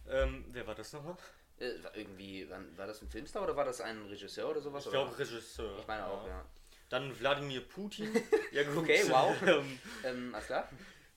ähm, 0.10 0.46
wer 0.50 0.66
war 0.68 0.76
das 0.76 0.94
nochmal? 0.94 1.18
Äh, 1.60 1.74
irgendwie, 1.94 2.48
war 2.78 2.88
das 2.88 3.02
ein 3.02 3.10
Filmstar 3.10 3.44
oder 3.44 3.56
war 3.56 3.66
das 3.66 3.82
ein 3.82 4.06
Regisseur 4.08 4.50
oder 4.50 4.62
sowas? 4.62 4.86
Ich 4.86 4.92
glaube 4.92 5.18
Regisseur. 5.18 5.78
Ich 5.80 5.88
meine 5.88 6.06
auch, 6.08 6.28
ja. 6.28 6.46
Dann 6.90 7.18
Wladimir 7.20 7.62
Putin. 7.68 8.10
ja 8.52 8.64
gut. 8.64 8.78
Okay, 8.84 9.04
wow. 9.10 9.36
ähm, 9.48 9.80
Ähm, 10.04 10.36
alles 10.36 10.48
klar? 10.48 10.70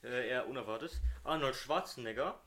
äh, 0.02 0.28
eher 0.28 0.46
unerwartet. 0.46 0.92
Arnold 1.24 1.56
Schwarzenegger. 1.56 2.38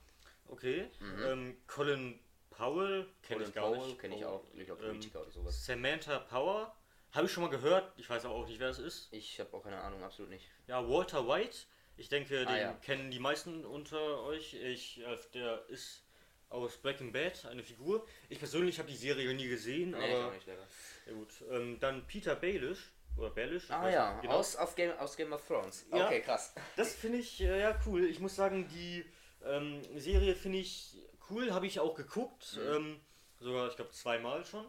Okay. 0.49 0.89
Ähm, 1.01 1.57
Colin 1.67 2.19
Powell, 2.49 3.07
kenne 3.21 3.43
ich 3.43 3.53
gar 3.53 3.65
Powell 3.67 3.87
nicht. 3.87 3.99
kenne 3.99 4.15
ich 4.17 4.25
auch, 4.25 4.43
ich 4.55 4.65
glaube 4.65 4.85
Ähm, 4.85 4.99
oder 5.13 5.31
sowas. 5.31 5.65
Samantha 5.65 6.19
Power. 6.19 6.73
Habe 7.11 7.25
ich 7.27 7.31
schon 7.31 7.43
mal 7.43 7.49
gehört. 7.49 7.91
Ich 7.97 8.09
weiß 8.09 8.25
aber 8.25 8.35
auch 8.35 8.47
nicht, 8.47 8.59
wer 8.59 8.69
es 8.69 8.79
ist. 8.79 9.07
Ich 9.11 9.39
habe 9.39 9.55
auch 9.55 9.63
keine 9.63 9.79
Ahnung, 9.79 10.03
absolut 10.03 10.29
nicht. 10.29 10.49
Ja, 10.67 10.87
Walter 10.87 11.27
White. 11.27 11.57
Ich 11.95 12.09
denke, 12.09 12.45
Ah, 12.47 12.51
den 12.51 12.61
ja. 12.61 12.73
kennen 12.73 13.09
die 13.11 13.19
meisten 13.19 13.65
unter 13.65 14.23
euch. 14.23 14.53
Ich, 14.53 14.99
äh, 15.01 15.17
der 15.33 15.65
ist 15.69 16.03
aus 16.49 16.77
Breaking 16.77 17.11
Bad, 17.11 17.45
eine 17.45 17.63
Figur. 17.63 18.05
Ich 18.29 18.39
persönlich 18.39 18.77
habe 18.79 18.89
die 18.89 18.95
Serie 18.95 19.33
nie 19.33 19.47
gesehen, 19.47 19.91
Nee, 19.91 20.13
aber 20.15 20.31
nicht, 20.33 20.47
ja 20.47 21.13
gut. 21.13 21.33
Ähm, 21.49 21.79
dann 21.79 22.05
Peter 22.07 22.35
Baelish 22.35 22.91
oder 23.17 23.31
Baelish. 23.31 23.69
Ah 23.71 23.89
ja, 23.89 24.19
genau. 24.21 24.33
aus, 24.35 24.55
Game, 24.75 24.91
aus 24.99 25.17
Game 25.17 25.33
of 25.33 25.45
Thrones. 25.47 25.85
Ja. 25.91 26.05
Okay, 26.05 26.21
krass. 26.21 26.53
Das 26.75 26.93
finde 26.93 27.17
ich 27.19 27.41
äh, 27.41 27.61
ja 27.61 27.79
cool. 27.85 28.05
Ich 28.05 28.19
muss 28.19 28.35
sagen, 28.35 28.67
die 28.67 29.03
ähm, 29.49 29.81
Serie 29.99 30.35
finde 30.35 30.59
ich 30.59 30.95
cool, 31.29 31.53
habe 31.53 31.67
ich 31.67 31.79
auch 31.79 31.95
geguckt. 31.95 32.57
Mhm. 32.57 32.73
Ähm, 32.73 32.99
sogar, 33.39 33.69
ich 33.69 33.75
glaube, 33.75 33.91
zweimal 33.91 34.45
schon. 34.45 34.65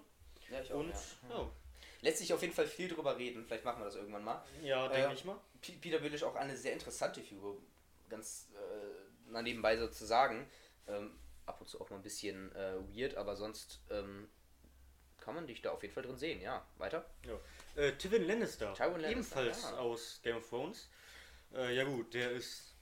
Ja, 0.51 0.61
ich 0.61 0.73
Und 0.73 0.91
ja. 0.91 1.37
ja, 1.37 1.51
Lässt 2.01 2.19
sich 2.19 2.33
auf 2.33 2.41
jeden 2.43 2.55
Fall 2.55 2.67
viel 2.67 2.89
drüber 2.89 3.17
reden. 3.19 3.45
Vielleicht 3.45 3.65
machen 3.65 3.81
wir 3.81 3.87
das 3.87 3.97
irgendwann 3.97 4.25
mal. 4.25 4.45
ja, 4.63 4.87
Äh, 4.87 5.01
denke 5.01 5.15
ich 5.15 5.25
mal. 5.25 5.39
P 5.61 5.73
Peter 5.73 5.99
Baelish 5.99 6.23
auch 6.23 6.37
eine 6.37 6.57
sehr 6.57 6.73
interessante 6.73 7.21
Figur. 7.21 7.61
Ganz 8.09 8.49
äh, 8.55 9.43
nebenbei 9.43 9.77
so 9.77 9.89
zu 9.89 10.07
sagen. 10.07 10.49
Ähm, 10.87 11.19
ab 11.47 11.61
und 11.61 11.69
zu 11.69 11.81
auch 11.81 11.91
mal 11.91 11.97
ein 11.97 12.03
bisschen 12.03 12.55
äh, 12.55 12.75
weird, 12.95 13.17
aber 13.17 13.35
sonst 13.35 13.81
ähm, 13.91 14.29
kann 15.19 15.35
man 15.35 15.47
dich 15.47 15.61
da 15.61 15.73
auf 15.73 15.83
jeden 15.83 15.93
Fall 15.93 16.05
drin 16.05 16.17
sehen. 16.17 16.41
Ja, 16.41 16.65
weiter. 16.77 17.05
Ja. 17.27 17.83
Äh, 17.83 17.93
Tywin 17.97 18.27
Lannister, 18.27 18.75
Lannister, 18.79 19.11
ebenfalls 19.11 19.63
ja. 19.63 19.79
aus 19.79 20.21
Game 20.23 20.37
of 20.37 20.49
Thrones. 20.49 20.89
Äh, 21.53 21.75
ja 21.75 21.85
gut, 21.85 22.15
der 22.15 22.31
ist 22.31 22.75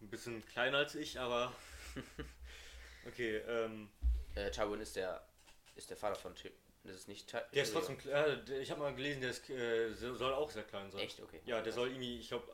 ein 0.00 0.08
bisschen 0.10 0.44
kleiner 0.46 0.78
als 0.78 0.94
ich, 0.94 1.18
aber 1.18 1.52
okay, 3.06 3.38
ähm, 3.48 3.90
Äh, 4.34 4.50
Tywin 4.50 4.80
ist 4.80 4.96
der 4.96 5.26
ist 5.74 5.90
der 5.90 5.96
Vater 5.96 6.16
von 6.16 6.34
Ty 6.34 6.50
Das 6.84 6.94
ist 6.96 7.08
nicht 7.08 7.28
Ty 7.28 7.38
der 7.54 7.62
ist 7.62 7.72
trotzdem, 7.72 7.96
äh, 8.10 8.60
ich 8.60 8.70
habe 8.70 8.80
mal 8.80 8.94
gelesen, 8.94 9.20
der 9.20 9.30
ist, 9.30 9.48
äh, 9.50 9.92
so- 9.94 10.14
soll 10.14 10.32
auch 10.32 10.50
sehr 10.50 10.64
klein 10.64 10.90
sein. 10.90 11.00
Echt? 11.02 11.20
Okay. 11.20 11.40
Ja, 11.44 11.60
der 11.60 11.72
soll 11.72 11.88
irgendwie, 11.88 12.18
ich 12.18 12.28
glaube, 12.28 12.48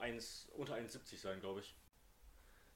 unter 0.57 0.75
1,70 0.75 1.19
sein, 1.21 1.41
glaube 1.41 1.61
ich. 1.61 1.75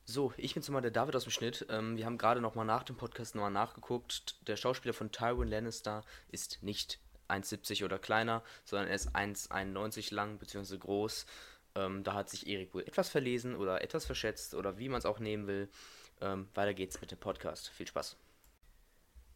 So, 0.05 0.33
ich 0.39 0.55
bin's 0.55 0.69
mal 0.71 0.81
der 0.81 0.91
David 0.91 1.17
aus 1.17 1.25
dem 1.25 1.33
Schnitt. 1.33 1.67
Ähm, 1.69 1.97
wir 1.99 2.07
haben 2.07 2.17
gerade 2.17 2.41
noch 2.41 2.55
mal 2.55 2.65
nach 2.65 2.83
dem 2.83 2.97
Podcast 2.97 3.35
nochmal 3.35 3.51
nachgeguckt. 3.51 4.37
Der 4.49 4.57
Schauspieler 4.57 4.95
von 4.95 5.13
Tywin 5.13 5.49
Lannister 5.49 6.03
ist 6.29 6.63
nicht 6.63 6.99
1,70 7.29 7.85
oder 7.85 7.99
kleiner, 7.99 8.43
sondern 8.65 8.89
er 8.89 8.95
ist 8.95 9.15
1,91 9.15 10.15
lang 10.15 10.39
bzw. 10.39 10.79
groß. 10.79 11.27
Ähm, 11.79 12.03
da 12.03 12.15
hat 12.15 12.29
sich 12.29 12.47
Erik 12.47 12.75
wohl 12.75 12.83
etwas 12.83 13.09
verlesen 13.09 13.55
oder 13.55 13.83
etwas 13.83 14.05
verschätzt 14.05 14.55
oder 14.55 14.79
wie 14.79 14.89
man 14.89 14.99
es 14.99 15.07
auch 15.07 15.21
nehmen 15.21 15.47
will. 15.47 15.69
Ähm, 16.21 16.49
weiter 16.55 16.75
geht's 16.75 17.01
mit 17.01 17.11
dem 17.11 17.19
Podcast. 17.19 17.69
Viel 17.69 17.87
Spaß. 17.87 18.17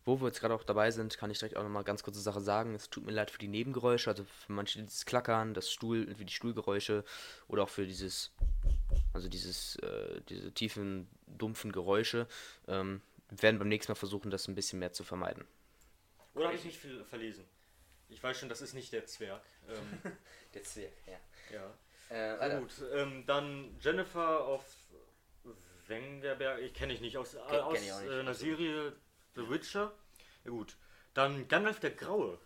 Wo 0.04 0.20
wir 0.20 0.26
jetzt 0.26 0.40
gerade 0.40 0.54
auch 0.54 0.64
dabei 0.64 0.90
sind, 0.90 1.16
kann 1.16 1.30
ich 1.30 1.38
direkt 1.38 1.56
auch 1.56 1.62
nochmal 1.62 1.84
ganz 1.84 2.02
kurze 2.02 2.20
Sache 2.20 2.40
sagen. 2.40 2.74
Es 2.74 2.90
tut 2.90 3.06
mir 3.06 3.12
leid 3.12 3.30
für 3.30 3.38
die 3.38 3.46
Nebengeräusche, 3.46 4.10
also 4.10 4.24
für 4.24 4.52
manche 4.52 4.82
dieses 4.82 5.06
Klackern, 5.06 5.54
das 5.54 5.70
Stuhl, 5.70 6.12
für 6.16 6.24
die 6.24 6.32
Stuhlgeräusche 6.32 7.04
oder 7.46 7.62
auch 7.62 7.68
für 7.68 7.86
dieses, 7.86 8.32
also 9.12 9.28
dieses, 9.28 9.76
äh, 9.76 10.20
diese 10.28 10.50
tiefen, 10.52 11.08
dumpfen 11.26 11.70
Geräusche. 11.70 12.26
Ähm, 12.66 13.00
wir 13.28 13.42
werden 13.42 13.60
beim 13.60 13.68
nächsten 13.68 13.92
Mal 13.92 13.96
versuchen, 13.96 14.32
das 14.32 14.48
ein 14.48 14.56
bisschen 14.56 14.80
mehr 14.80 14.92
zu 14.92 15.04
vermeiden. 15.04 15.44
Oder 16.34 16.46
habe 16.46 16.56
ich 16.56 16.64
mich 16.64 16.78
viel 16.78 17.04
verlesen? 17.04 17.44
Ich 18.08 18.20
weiß 18.20 18.38
schon, 18.38 18.48
das 18.48 18.60
ist 18.60 18.74
nicht 18.74 18.92
der 18.92 19.06
Zwerg. 19.06 19.42
Ähm, 19.68 20.12
Der 20.54 20.62
Zwerg, 20.64 20.92
ja. 21.06 21.18
ja. 21.54 21.74
Äh, 22.12 22.60
gut, 22.60 22.70
ähm, 22.92 23.24
dann 23.26 23.74
Jennifer 23.80 24.44
auf 24.44 24.64
Wengerberg, 25.86 26.60
ich 26.60 26.74
kenne 26.74 26.92
ich 26.92 27.00
nicht, 27.00 27.16
aus, 27.16 27.36
kenn 27.48 27.60
aus 27.60 27.80
nicht. 27.80 27.90
äh, 27.90 28.20
einer 28.20 28.34
Serie 28.34 28.92
The 29.34 29.48
Witcher. 29.48 29.92
Ja 30.44 30.50
gut, 30.50 30.76
dann 31.14 31.48
Gandalf 31.48 31.80
der 31.80 31.92
Graue, 31.92 32.38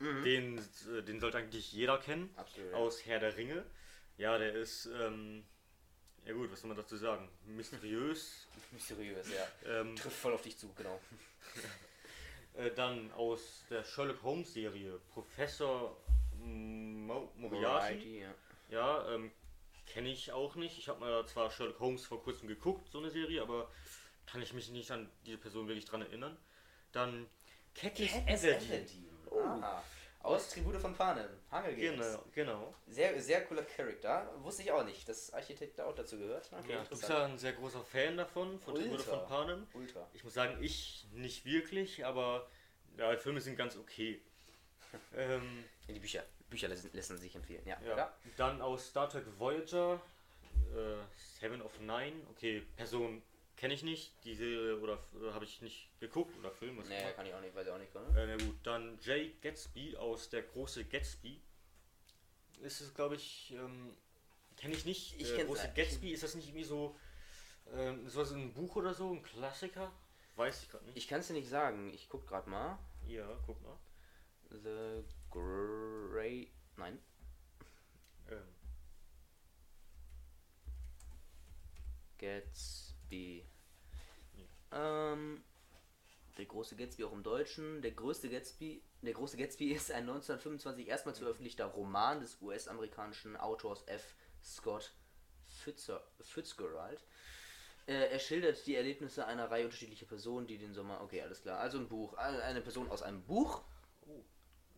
den, 0.00 0.58
äh, 0.58 1.02
den 1.02 1.20
sollte 1.20 1.38
eigentlich 1.38 1.72
jeder 1.72 1.98
kennen, 1.98 2.24
Mhm. 2.32 2.38
Absolut. 2.38 2.74
Aus 2.74 3.06
Herr 3.06 3.20
der 3.20 3.36
Ringe. 3.36 3.64
Ja, 4.16 4.36
der 4.38 4.54
ist, 4.54 4.86
ähm, 4.86 5.44
ja 6.26 6.32
gut, 6.32 6.50
was 6.50 6.60
soll 6.60 6.68
man 6.68 6.76
dazu 6.76 6.96
sagen, 6.96 7.28
mysteriös. 7.44 8.46
Mysteriös, 8.72 9.28
ja. 9.30 9.80
ähm, 9.80 9.94
Trifft 9.96 10.16
voll 10.16 10.32
auf 10.32 10.42
dich 10.42 10.58
zu, 10.58 10.72
genau. 10.74 11.00
äh, 12.54 12.70
dann 12.72 13.12
aus 13.12 13.64
der 13.70 13.84
Sherlock 13.84 14.22
Holmes 14.22 14.52
Serie 14.52 14.98
Professor 15.12 15.96
Mo 16.38 17.30
Moriarty. 17.36 18.20
Ja. 18.20 18.34
Ja, 18.72 19.06
ähm, 19.12 19.30
kenne 19.84 20.08
ich 20.08 20.32
auch 20.32 20.54
nicht. 20.54 20.78
Ich 20.78 20.88
habe 20.88 21.00
mal 21.00 21.26
zwar 21.26 21.50
Sherlock 21.50 21.78
Holmes 21.78 22.06
vor 22.06 22.22
kurzem 22.22 22.48
geguckt, 22.48 22.90
so 22.90 22.98
eine 22.98 23.10
Serie, 23.10 23.42
aber 23.42 23.70
kann 24.24 24.40
ich 24.40 24.54
mich 24.54 24.70
nicht 24.70 24.90
an 24.90 25.10
diese 25.26 25.36
Person 25.36 25.68
wirklich 25.68 25.84
dran 25.84 26.00
erinnern. 26.00 26.38
Dann 26.90 27.28
Katniss 27.74 28.14
Everdeen. 28.26 28.86
Oh. 29.30 29.40
Ah, 29.40 29.82
aus 30.22 30.48
Tribute 30.48 30.76
von 30.76 30.94
Panem. 30.94 31.28
Hunger 31.50 31.72
Games. 31.72 32.06
Genau, 32.06 32.24
genau. 32.32 32.74
Sehr, 32.86 33.20
sehr 33.20 33.44
cooler 33.44 33.64
Charakter. 33.64 34.32
Wusste 34.38 34.62
ich 34.62 34.72
auch 34.72 34.84
nicht, 34.84 35.06
dass 35.06 35.34
Architekt 35.34 35.78
auch 35.78 35.94
dazu 35.94 36.16
gehört. 36.16 36.50
Okay, 36.58 36.72
Ja, 36.72 36.82
du 36.84 36.88
bist 36.90 37.08
ja 37.08 37.26
ein 37.26 37.38
sehr 37.38 37.52
großer 37.52 37.84
Fan 37.84 38.16
davon, 38.16 38.58
von 38.58 38.74
Tribute 38.74 39.00
Ultra. 39.00 39.18
von 39.18 39.28
Panem. 39.28 39.66
Ultra. 39.74 40.08
Ich 40.14 40.24
muss 40.24 40.32
sagen, 40.32 40.56
ich 40.62 41.06
nicht 41.12 41.44
wirklich, 41.44 42.06
aber 42.06 42.48
ja, 42.96 43.14
die 43.14 43.20
Filme 43.20 43.42
sind 43.42 43.56
ganz 43.56 43.76
okay. 43.76 44.22
ähm, 45.14 45.64
Ja, 45.88 45.94
die 45.94 46.00
Bücher. 46.00 46.24
Bücher 46.52 46.68
lassen, 46.68 46.90
lassen 46.92 47.18
sich 47.18 47.34
empfehlen. 47.34 47.62
Ja. 47.66 47.78
ja. 47.84 48.12
Dann 48.36 48.60
aus 48.60 48.88
Star 48.88 49.08
Trek 49.08 49.24
Voyager, 49.38 50.00
äh, 50.74 51.40
Seven 51.40 51.62
of 51.62 51.80
Nine. 51.80 52.12
Okay, 52.30 52.62
Person 52.76 53.22
kenne 53.56 53.74
ich 53.74 53.82
nicht, 53.82 54.12
die 54.24 54.34
Serie 54.34 54.78
oder 54.78 54.98
äh, 55.14 55.32
habe 55.32 55.44
ich 55.44 55.62
nicht 55.62 55.88
geguckt 55.98 56.36
oder 56.38 56.50
Film. 56.50 56.76
Nee, 56.88 57.00
immer. 57.00 57.12
kann 57.12 57.26
ich 57.26 57.34
auch 57.34 57.40
nicht, 57.40 57.54
weiß 57.54 57.66
ich 57.66 57.72
auch 57.72 57.78
nicht. 57.78 57.94
Ne? 57.94 58.00
Äh, 58.16 58.26
na 58.26 58.44
gut, 58.44 58.56
dann 58.62 58.98
Jay 59.00 59.32
Gatsby 59.40 59.96
aus 59.96 60.28
der 60.28 60.42
große 60.42 60.84
Gatsby. 60.84 61.40
Ist 62.60 62.80
es, 62.80 62.94
glaube 62.94 63.16
ich, 63.16 63.54
ähm, 63.56 63.96
kenne 64.56 64.74
ich 64.74 64.84
nicht. 64.84 65.20
Ich 65.20 65.36
äh, 65.36 65.44
große 65.44 65.64
nicht. 65.64 65.74
Gatsby, 65.74 66.12
ist 66.12 66.22
das 66.22 66.34
nicht 66.34 66.48
irgendwie 66.48 66.64
so, 66.64 66.96
ähm, 67.74 68.08
sowas 68.08 68.32
ein 68.32 68.52
Buch 68.52 68.76
oder 68.76 68.92
so, 68.94 69.10
ein 69.10 69.22
Klassiker? 69.22 69.90
Weiß 70.36 70.62
ich 70.62 70.70
gerade 70.70 70.84
nicht. 70.84 70.96
Ich 70.96 71.08
kann 71.08 71.20
es 71.20 71.28
dir 71.28 71.34
nicht 71.34 71.48
sagen. 71.48 71.92
Ich 71.94 72.08
guck 72.08 72.26
gerade 72.26 72.48
mal. 72.48 72.78
ja, 73.06 73.26
guck 73.46 73.60
mal. 73.62 73.76
The 74.52 75.04
Great. 75.30 76.48
Nein. 76.76 76.98
Ähm, 78.30 78.42
Gatsby. 82.18 83.44
Ähm, 84.72 85.42
der 86.38 86.44
große 86.46 86.76
Gatsby 86.76 87.04
auch 87.04 87.12
im 87.12 87.22
Deutschen. 87.22 87.82
Der 87.82 87.92
größte 87.92 88.28
Gatsby, 88.28 88.82
der 89.02 89.12
große 89.12 89.36
Gatsby 89.36 89.72
ist 89.72 89.90
ein 89.90 90.08
1925 90.08 90.88
erstmals 90.88 91.18
veröffentlichter 91.18 91.66
Roman 91.66 92.20
des 92.20 92.40
US-amerikanischen 92.40 93.36
Autors 93.36 93.82
F. 93.86 94.14
Scott 94.42 94.92
Fitzer, 95.46 96.02
Fitzgerald. 96.20 97.04
Äh, 97.86 98.10
er 98.10 98.18
schildert 98.18 98.66
die 98.66 98.76
Erlebnisse 98.76 99.26
einer 99.26 99.50
Reihe 99.50 99.64
unterschiedlicher 99.64 100.06
Personen, 100.06 100.46
die 100.46 100.58
den 100.58 100.72
Sommer. 100.72 101.00
Okay, 101.02 101.20
alles 101.22 101.42
klar. 101.42 101.58
Also 101.58 101.78
ein 101.78 101.88
Buch. 101.88 102.14
Äh, 102.14 102.42
Eine 102.42 102.60
Person 102.60 102.90
aus 102.90 103.02
einem 103.02 103.22
Buch. 103.22 103.62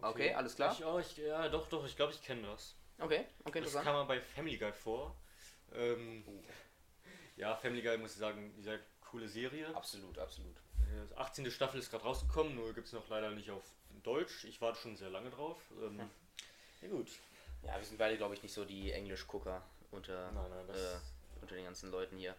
Okay, 0.03 0.35
alles 0.35 0.55
klar. 0.57 0.73
Ich, 0.79 0.85
oh, 0.85 0.99
ich, 0.99 1.17
ja, 1.17 1.49
doch, 1.49 1.69
doch, 1.69 1.85
ich 1.87 1.97
glaube, 1.97 2.13
ich 2.13 2.23
kenne 2.23 2.43
das. 2.47 2.75
Okay, 2.99 3.27
okay, 3.45 3.61
Das 3.61 3.69
interessant. 3.71 3.85
kam 3.85 3.95
mal 3.95 4.05
bei 4.05 4.21
Family 4.21 4.57
Guy 4.59 4.73
vor. 4.73 5.17
Ähm, 5.75 6.25
ja, 7.37 7.57
Family 7.57 7.83
Guy, 7.83 7.97
muss 7.99 8.13
ich 8.13 8.19
sagen, 8.19 8.55
sehr 8.61 8.79
coole 9.11 9.29
Serie. 9.29 9.75
Absolut, 9.75 10.19
absolut. 10.19 10.57
Die 11.11 11.17
18. 11.17 11.51
Staffel 11.51 11.81
ist 11.81 11.91
gerade 11.91 12.05
rausgekommen, 12.05 12.55
nur 12.55 12.73
gibt 12.75 12.87
es 12.87 12.93
noch 12.93 13.09
leider 13.09 13.31
nicht 13.31 13.51
auf 13.51 13.65
Deutsch. 14.03 14.45
Ich 14.45 14.61
warte 14.61 14.79
schon 14.81 14.97
sehr 14.97 15.11
lange 15.11 15.31
drauf. 15.31 15.59
Ähm, 15.83 15.99
ja 16.83 16.89
gut. 16.89 17.09
Ja, 17.63 17.77
wir 17.79 17.85
sind 17.85 17.99
beide, 17.99 18.17
glaube 18.17 18.35
ich, 18.35 18.43
nicht 18.43 18.53
so 18.53 18.65
die 18.65 18.93
Englisch-Gucker 18.93 19.63
unter, 19.91 20.31
Nein, 20.33 20.51
nein, 20.51 20.67
das- 20.69 20.77
äh, 20.95 20.97
unter 21.41 21.55
den 21.55 21.65
ganzen 21.65 21.91
Leuten 21.91 22.17
hier. 22.17 22.35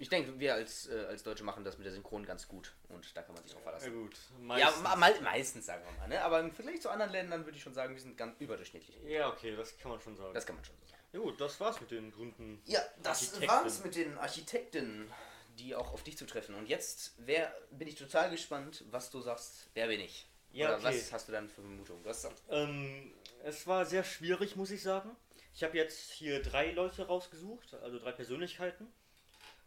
Ich 0.00 0.08
denke, 0.08 0.38
wir 0.38 0.54
als, 0.54 0.86
äh, 0.88 1.06
als 1.08 1.24
Deutsche 1.24 1.42
machen 1.42 1.64
das 1.64 1.76
mit 1.76 1.84
der 1.84 1.92
Synchron 1.92 2.24
ganz 2.24 2.46
gut 2.46 2.72
und 2.88 3.16
da 3.16 3.22
kann 3.22 3.34
man 3.34 3.42
sich 3.42 3.52
drauf 3.52 3.62
Ja 3.64 3.70
verlassen. 3.72 3.92
gut. 3.94 4.16
Ja, 4.32 4.38
Meistens. 4.44 4.82
ma- 4.82 4.96
mal, 4.96 5.20
meistens 5.22 5.66
sagen 5.66 5.84
wir 5.84 5.92
mal, 5.98 6.08
ne? 6.08 6.22
aber 6.22 6.38
im 6.40 6.52
Vergleich 6.52 6.80
zu 6.80 6.88
anderen 6.88 7.10
Ländern 7.10 7.44
würde 7.44 7.56
ich 7.56 7.62
schon 7.64 7.74
sagen, 7.74 7.94
wir 7.94 8.00
sind 8.00 8.16
ganz 8.16 8.40
überdurchschnittlich. 8.40 8.96
Ja, 9.06 9.28
okay, 9.28 9.56
das 9.56 9.76
kann 9.76 9.90
man 9.90 10.00
schon 10.00 10.16
sagen. 10.16 10.32
Das 10.34 10.46
kann 10.46 10.54
man 10.56 10.64
schon 10.64 10.76
so 10.80 10.86
sagen. 10.86 11.02
ja 11.12 11.18
gut, 11.20 11.40
das 11.40 11.58
war's 11.58 11.80
mit 11.80 11.90
den 11.90 12.10
berühmten. 12.12 12.62
Ja, 12.66 12.80
das 13.02 13.40
war's 13.46 13.82
mit 13.82 13.96
den 13.96 14.16
Architekten, 14.18 15.10
die 15.58 15.74
auch 15.74 15.92
auf 15.92 16.04
dich 16.04 16.16
zu 16.16 16.26
treffen. 16.26 16.54
Und 16.54 16.68
jetzt 16.68 17.14
wer, 17.18 17.52
bin 17.72 17.88
ich 17.88 17.96
total 17.96 18.30
gespannt, 18.30 18.84
was 18.92 19.10
du 19.10 19.20
sagst. 19.20 19.68
Wer 19.74 19.88
bin 19.88 19.98
ich? 20.00 20.28
Ja, 20.52 20.68
Oder 20.68 20.76
okay. 20.76 20.84
was 21.00 21.12
hast 21.12 21.26
du 21.28 21.32
dann 21.32 21.48
für 21.48 21.60
Vermutungen? 21.60 22.04
Was 22.04 22.22
sagst 22.22 22.44
Ähm, 22.50 23.12
es 23.42 23.66
war 23.66 23.84
sehr 23.84 24.04
schwierig, 24.04 24.54
muss 24.54 24.70
ich 24.70 24.80
sagen. 24.82 25.14
Ich 25.54 25.64
habe 25.64 25.76
jetzt 25.76 26.12
hier 26.12 26.40
drei 26.40 26.70
Leute 26.70 27.06
rausgesucht, 27.08 27.74
also 27.74 27.98
drei 27.98 28.12
Persönlichkeiten. 28.12 28.86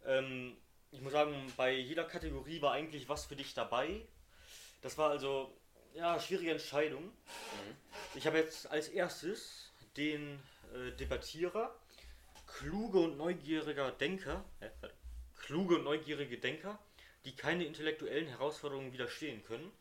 Ähm, 0.05 0.58
ich 0.91 1.01
muss 1.01 1.13
sagen, 1.13 1.51
bei 1.58 1.74
jeder 1.74 2.03
Kategorie 2.03 2.62
war 2.62 2.74
eigentlich 2.74 3.08
was 3.08 3.25
für 3.25 3.36
dich 3.36 3.53
dabei. 3.53 4.05
Das 4.81 4.98
war 4.98 5.10
also, 5.10 5.55
ja, 5.93 6.20
schwierige 6.20 6.51
Entscheidung. 6.51 7.12
Ich 8.15 8.27
habe 8.27 8.38
jetzt 8.38 8.70
als 8.70 8.89
erstes 8.89 9.72
den 9.96 10.39
äh, 10.74 10.91
Debattierer, 10.91 11.74
kluge 12.48 13.00
und 13.00 13.17
neugieriger 13.17 13.91
Denker, 13.91 14.43
warte. 14.60 14.93
kluge 15.38 15.75
und 15.75 15.84
neugierige 15.84 16.38
Denker, 16.38 16.79
die 17.25 17.36
keine 17.36 17.65
intellektuellen 17.65 18.27
Herausforderungen 18.27 18.91
widerstehen 18.93 19.43
können. 19.43 19.72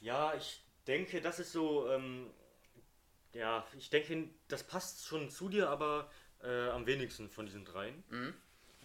Ja, 0.00 0.34
ich 0.34 0.62
denke, 0.86 1.20
das 1.20 1.38
ist 1.38 1.52
so, 1.52 1.90
ähm, 1.90 2.30
ja, 3.32 3.66
ich 3.78 3.90
denke, 3.90 4.28
das 4.48 4.64
passt 4.64 5.06
schon 5.06 5.30
zu 5.30 5.48
dir, 5.48 5.68
aber 5.68 6.10
äh, 6.42 6.68
am 6.68 6.86
wenigsten 6.86 7.30
von 7.30 7.46
diesen 7.46 7.64
dreien. 7.64 8.04
Mhm. 8.10 8.34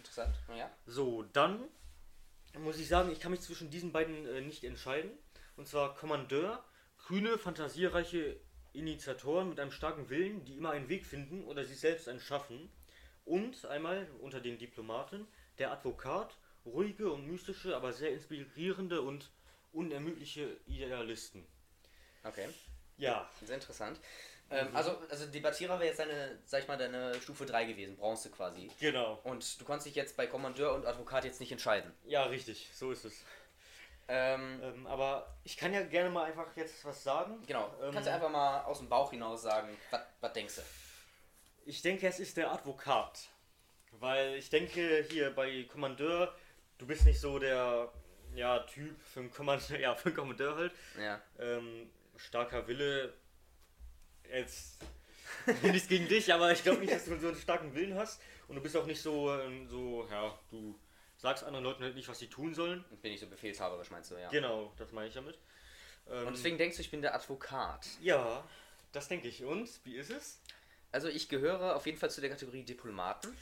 Interessant, 0.02 0.34
ja. 0.56 0.68
So, 0.84 1.22
dann 1.22 1.62
muss 2.58 2.76
ich 2.76 2.88
sagen, 2.88 3.12
ich 3.12 3.20
kann 3.20 3.30
mich 3.30 3.40
zwischen 3.40 3.70
diesen 3.70 3.92
beiden 3.92 4.26
äh, 4.26 4.40
nicht 4.40 4.64
entscheiden. 4.64 5.12
Und 5.56 5.68
zwar 5.68 5.94
Kommandeur, 5.94 6.64
grüne, 6.98 7.38
fantasiereiche 7.38 8.40
Initiatoren 8.72 9.48
mit 9.48 9.60
einem 9.60 9.70
starken 9.70 10.10
Willen, 10.10 10.44
die 10.44 10.56
immer 10.56 10.70
einen 10.70 10.88
Weg 10.88 11.06
finden 11.06 11.44
oder 11.44 11.64
sich 11.64 11.78
selbst 11.78 12.08
einen 12.08 12.18
schaffen. 12.18 12.68
Und 13.24 13.64
einmal 13.66 14.08
unter 14.20 14.40
den 14.40 14.58
Diplomaten 14.58 15.28
der 15.58 15.70
Advokat, 15.70 16.36
ruhige 16.66 17.12
und 17.12 17.28
mystische, 17.28 17.76
aber 17.76 17.92
sehr 17.92 18.10
inspirierende 18.10 19.02
und 19.02 19.30
unermüdliche 19.70 20.56
Idealisten. 20.66 21.46
Okay. 22.24 22.48
Ja, 22.96 23.30
Sehr 23.44 23.54
interessant. 23.54 24.00
Ähm, 24.52 24.76
also, 24.76 24.98
also 25.08 25.26
Debattierer 25.26 25.78
wäre 25.78 25.88
jetzt 25.88 25.98
deine, 25.98 26.38
sag 26.44 26.62
ich 26.62 26.68
mal, 26.68 26.76
deine 26.76 27.14
Stufe 27.20 27.46
3 27.46 27.64
gewesen, 27.64 27.96
Bronze 27.96 28.30
quasi. 28.30 28.70
genau. 28.78 29.20
Und 29.24 29.60
du 29.60 29.64
konntest 29.64 29.86
dich 29.86 29.94
jetzt 29.94 30.16
bei 30.16 30.26
Kommandeur 30.26 30.74
und 30.74 30.86
Advokat 30.86 31.24
jetzt 31.24 31.40
nicht 31.40 31.52
entscheiden. 31.52 31.92
Ja, 32.04 32.24
richtig, 32.24 32.68
so 32.74 32.90
ist 32.92 33.04
es. 33.04 33.14
Ähm, 34.08 34.60
Ähm, 34.62 34.86
aber 34.86 35.32
ich 35.44 35.56
kann 35.56 35.72
ja 35.72 35.82
gerne 35.82 36.10
mal 36.10 36.24
einfach 36.24 36.54
jetzt 36.56 36.84
was 36.84 37.02
sagen. 37.02 37.42
genau. 37.46 37.72
Ähm, 37.82 37.92
Kannst 37.92 38.08
du 38.08 38.12
einfach 38.12 38.28
mal 38.30 38.62
aus 38.64 38.78
dem 38.78 38.88
Bauch 38.88 39.10
hinaus 39.10 39.42
sagen, 39.42 39.68
was- 39.90 40.02
was 40.20 40.32
denkst 40.32 40.56
du? 40.56 40.62
Ich 41.64 41.80
denke, 41.82 42.06
es 42.08 42.18
ist 42.18 42.36
der 42.36 42.50
Advokat. 42.50 43.20
Weil 43.92 44.34
ich 44.34 44.50
denke, 44.50 45.06
hier 45.10 45.30
bei 45.34 45.64
Kommandeur, 45.64 46.34
du 46.78 46.86
bist 46.86 47.04
nicht 47.04 47.20
so 47.20 47.38
der 47.38 47.90
ja, 48.34 48.58
Typ 48.60 49.00
für 49.02 49.20
einen 49.20 49.30
Kommandeur, 49.30 49.78
ja, 49.78 49.94
für 49.94 50.06
einen 50.08 50.16
Kommandeur 50.16 50.56
halt. 50.56 50.72
Ja. 50.98 51.20
Ähm, 51.38 51.88
starker 52.16 52.66
Wille. 52.66 53.12
Jetzt 54.32 54.78
nichts 55.62 55.88
gegen 55.88 56.08
dich, 56.08 56.32
aber 56.32 56.52
ich 56.52 56.62
glaube 56.62 56.80
nicht, 56.80 56.92
dass 56.92 57.04
du 57.04 57.18
so 57.18 57.28
einen 57.28 57.36
starken 57.36 57.74
Willen 57.74 57.94
hast. 57.94 58.20
Und 58.48 58.56
du 58.56 58.62
bist 58.62 58.76
auch 58.76 58.86
nicht 58.86 59.00
so, 59.00 59.32
ähm, 59.32 59.66
so, 59.68 60.06
ja, 60.10 60.38
du 60.50 60.78
sagst 61.16 61.44
anderen 61.44 61.64
Leuten 61.64 61.82
halt 61.82 61.94
nicht, 61.94 62.08
was 62.08 62.18
sie 62.18 62.28
tun 62.28 62.54
sollen. 62.54 62.84
Bin 63.02 63.12
ich 63.12 63.20
so 63.20 63.26
befehlshaberisch, 63.26 63.90
meinst 63.90 64.10
du, 64.10 64.16
ja. 64.16 64.28
Genau, 64.30 64.72
das 64.76 64.92
meine 64.92 65.08
ich 65.08 65.14
damit. 65.14 65.38
Ähm, 66.10 66.26
Und 66.26 66.36
deswegen 66.36 66.58
denkst 66.58 66.76
du, 66.76 66.82
ich 66.82 66.90
bin 66.90 67.02
der 67.02 67.14
Advokat. 67.14 67.86
Ja, 68.00 68.44
das 68.92 69.08
denke 69.08 69.28
ich. 69.28 69.44
Und 69.44 69.68
wie 69.84 69.96
ist 69.96 70.10
es? 70.10 70.40
Also 70.90 71.08
ich 71.08 71.28
gehöre 71.28 71.76
auf 71.76 71.86
jeden 71.86 71.98
Fall 71.98 72.10
zu 72.10 72.20
der 72.20 72.30
Kategorie 72.30 72.64
Diplomaten. 72.64 73.34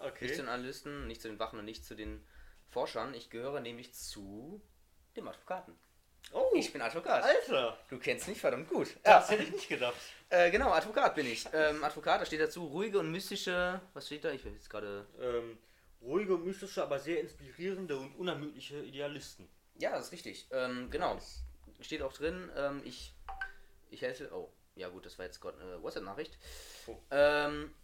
Okay. 0.00 0.26
Nicht 0.26 0.36
zu 0.36 0.42
den 0.42 0.48
Analysten, 0.48 1.06
nicht 1.06 1.22
zu 1.22 1.28
den 1.28 1.38
Wachen 1.38 1.58
und 1.58 1.64
nicht 1.64 1.84
zu 1.84 1.94
den 1.94 2.24
Forschern. 2.68 3.14
Ich 3.14 3.30
gehöre 3.30 3.60
nämlich 3.60 3.94
zu 3.94 4.60
dem 5.16 5.26
Advokaten. 5.26 5.74
Oh, 6.32 6.50
Ich 6.54 6.72
bin 6.72 6.82
Advokat. 6.82 7.22
Alter! 7.24 7.78
Du 7.88 7.98
kennst 7.98 8.28
mich 8.28 8.40
verdammt 8.40 8.68
gut. 8.68 8.88
Das 9.02 9.30
hätte 9.30 9.42
ich 9.44 9.52
nicht 9.52 9.68
gedacht. 9.68 9.96
Äh, 10.30 10.50
genau, 10.50 10.70
Advokat 10.72 11.14
bin 11.14 11.26
ich. 11.26 11.46
Ähm, 11.54 11.82
Advokat, 11.82 12.20
da 12.20 12.26
steht 12.26 12.42
dazu 12.42 12.66
ruhige 12.66 12.98
und 12.98 13.10
mystische. 13.10 13.80
Was 13.94 14.04
steht 14.04 14.26
da? 14.26 14.30
Ich 14.30 14.44
will 14.44 14.52
jetzt 14.52 14.68
gerade. 14.68 15.06
Ähm, 15.18 15.56
ruhige, 16.02 16.36
mystische, 16.36 16.82
aber 16.82 16.98
sehr 16.98 17.18
inspirierende 17.22 17.96
und 17.96 18.14
unermüdliche 18.16 18.78
Idealisten. 18.82 19.48
Ja, 19.78 19.92
das 19.92 20.08
ist 20.08 20.12
richtig. 20.12 20.46
Ähm, 20.50 20.90
genau. 20.90 21.18
Steht 21.80 22.02
auch 22.02 22.12
drin. 22.12 22.50
Ähm, 22.54 22.82
ich. 22.84 23.14
Ich 23.88 24.02
helfe. 24.02 24.28
Oh, 24.34 24.52
ja 24.74 24.90
gut, 24.90 25.06
das 25.06 25.18
war 25.18 25.24
jetzt 25.24 25.40
gerade 25.40 25.58
eine 25.62 25.82
WhatsApp-Nachricht. 25.82 26.36
Oh. 26.88 26.98
Ähm, 27.10 27.74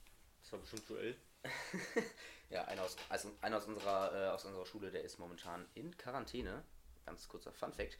Das 0.42 0.52
war 0.52 0.58
bestimmt 0.58 0.86
Joel. 0.86 1.16
ja, 2.50 2.64
einer 2.66 2.82
aus, 2.82 2.96
also 3.08 3.30
einer 3.40 3.56
aus 3.56 3.64
unserer, 3.64 4.12
äh, 4.14 4.28
aus 4.28 4.44
unserer 4.44 4.66
Schule, 4.66 4.90
der 4.90 5.02
ist 5.02 5.18
momentan 5.18 5.66
in 5.72 5.96
Quarantäne. 5.96 6.62
Ganz 7.06 7.28
kurzer 7.28 7.52
Fun-Fact. 7.52 7.98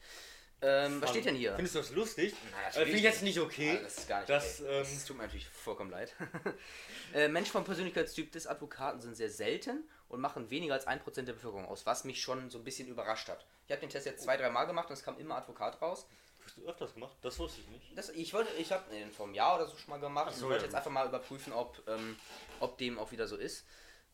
Ähm, 0.61 1.01
was 1.01 1.09
steht 1.09 1.25
denn 1.25 1.35
hier? 1.35 1.53
Findest 1.55 1.75
du 1.75 1.79
das 1.79 1.91
lustig? 1.91 2.33
Naja, 2.51 2.69
äh, 2.69 2.85
Finde 2.85 2.97
ich 2.97 3.03
jetzt 3.03 3.21
nicht 3.23 3.39
okay. 3.39 3.71
Also, 3.71 3.83
das 3.83 3.97
ist 3.97 4.07
gar 4.07 4.19
nicht 4.19 4.29
Das, 4.29 4.61
okay. 4.61 4.77
ähm, 4.77 4.87
das 4.93 5.05
tut 5.05 5.17
mir 5.17 5.23
natürlich 5.23 5.47
vollkommen 5.47 5.91
leid. 5.91 6.15
äh, 7.13 7.27
Menschen 7.27 7.51
vom 7.51 7.65
Persönlichkeitstyp 7.65 8.31
des 8.31 8.47
Advokaten 8.47 9.01
sind 9.01 9.15
sehr 9.15 9.29
selten 9.29 9.83
und 10.07 10.21
machen 10.21 10.49
weniger 10.49 10.73
als 10.73 10.87
1% 10.87 11.23
der 11.23 11.33
Bevölkerung 11.33 11.65
aus, 11.65 11.85
was 11.85 12.05
mich 12.05 12.21
schon 12.21 12.49
so 12.49 12.57
ein 12.57 12.63
bisschen 12.63 12.87
überrascht 12.87 13.27
hat. 13.27 13.45
Ich 13.67 13.71
habe 13.71 13.81
den 13.81 13.89
Test 13.89 14.05
jetzt 14.05 14.23
zwei, 14.23 14.37
drei 14.37 14.49
Mal 14.49 14.65
gemacht 14.65 14.89
und 14.89 14.93
es 14.93 15.03
kam 15.03 15.19
immer 15.19 15.35
Advokat 15.35 15.81
raus. 15.81 16.07
Hast 16.45 16.57
du 16.57 16.67
öfters 16.67 16.93
gemacht? 16.93 17.15
Das 17.21 17.37
wusste 17.39 17.61
ich 17.61 17.67
nicht. 17.67 17.97
Das, 17.97 18.09
ich 18.09 18.33
wollte, 18.33 18.53
ich 18.53 18.71
habe 18.71 18.89
den 18.91 19.11
vor 19.11 19.25
einem 19.25 19.35
Jahr 19.35 19.55
oder 19.55 19.67
so 19.67 19.75
schon 19.75 19.89
mal 19.89 19.99
gemacht 19.99 20.27
Ach 20.29 20.33
so, 20.33 20.45
und 20.45 20.51
wollte 20.51 20.63
ja, 20.63 20.67
jetzt 20.67 20.75
einfach 20.75 20.91
mal 20.91 21.07
überprüfen, 21.07 21.53
ob, 21.53 21.81
ähm, 21.87 22.15
ob 22.59 22.77
dem 22.77 22.99
auch 22.99 23.11
wieder 23.11 23.27
so 23.27 23.35
ist. 23.35 23.65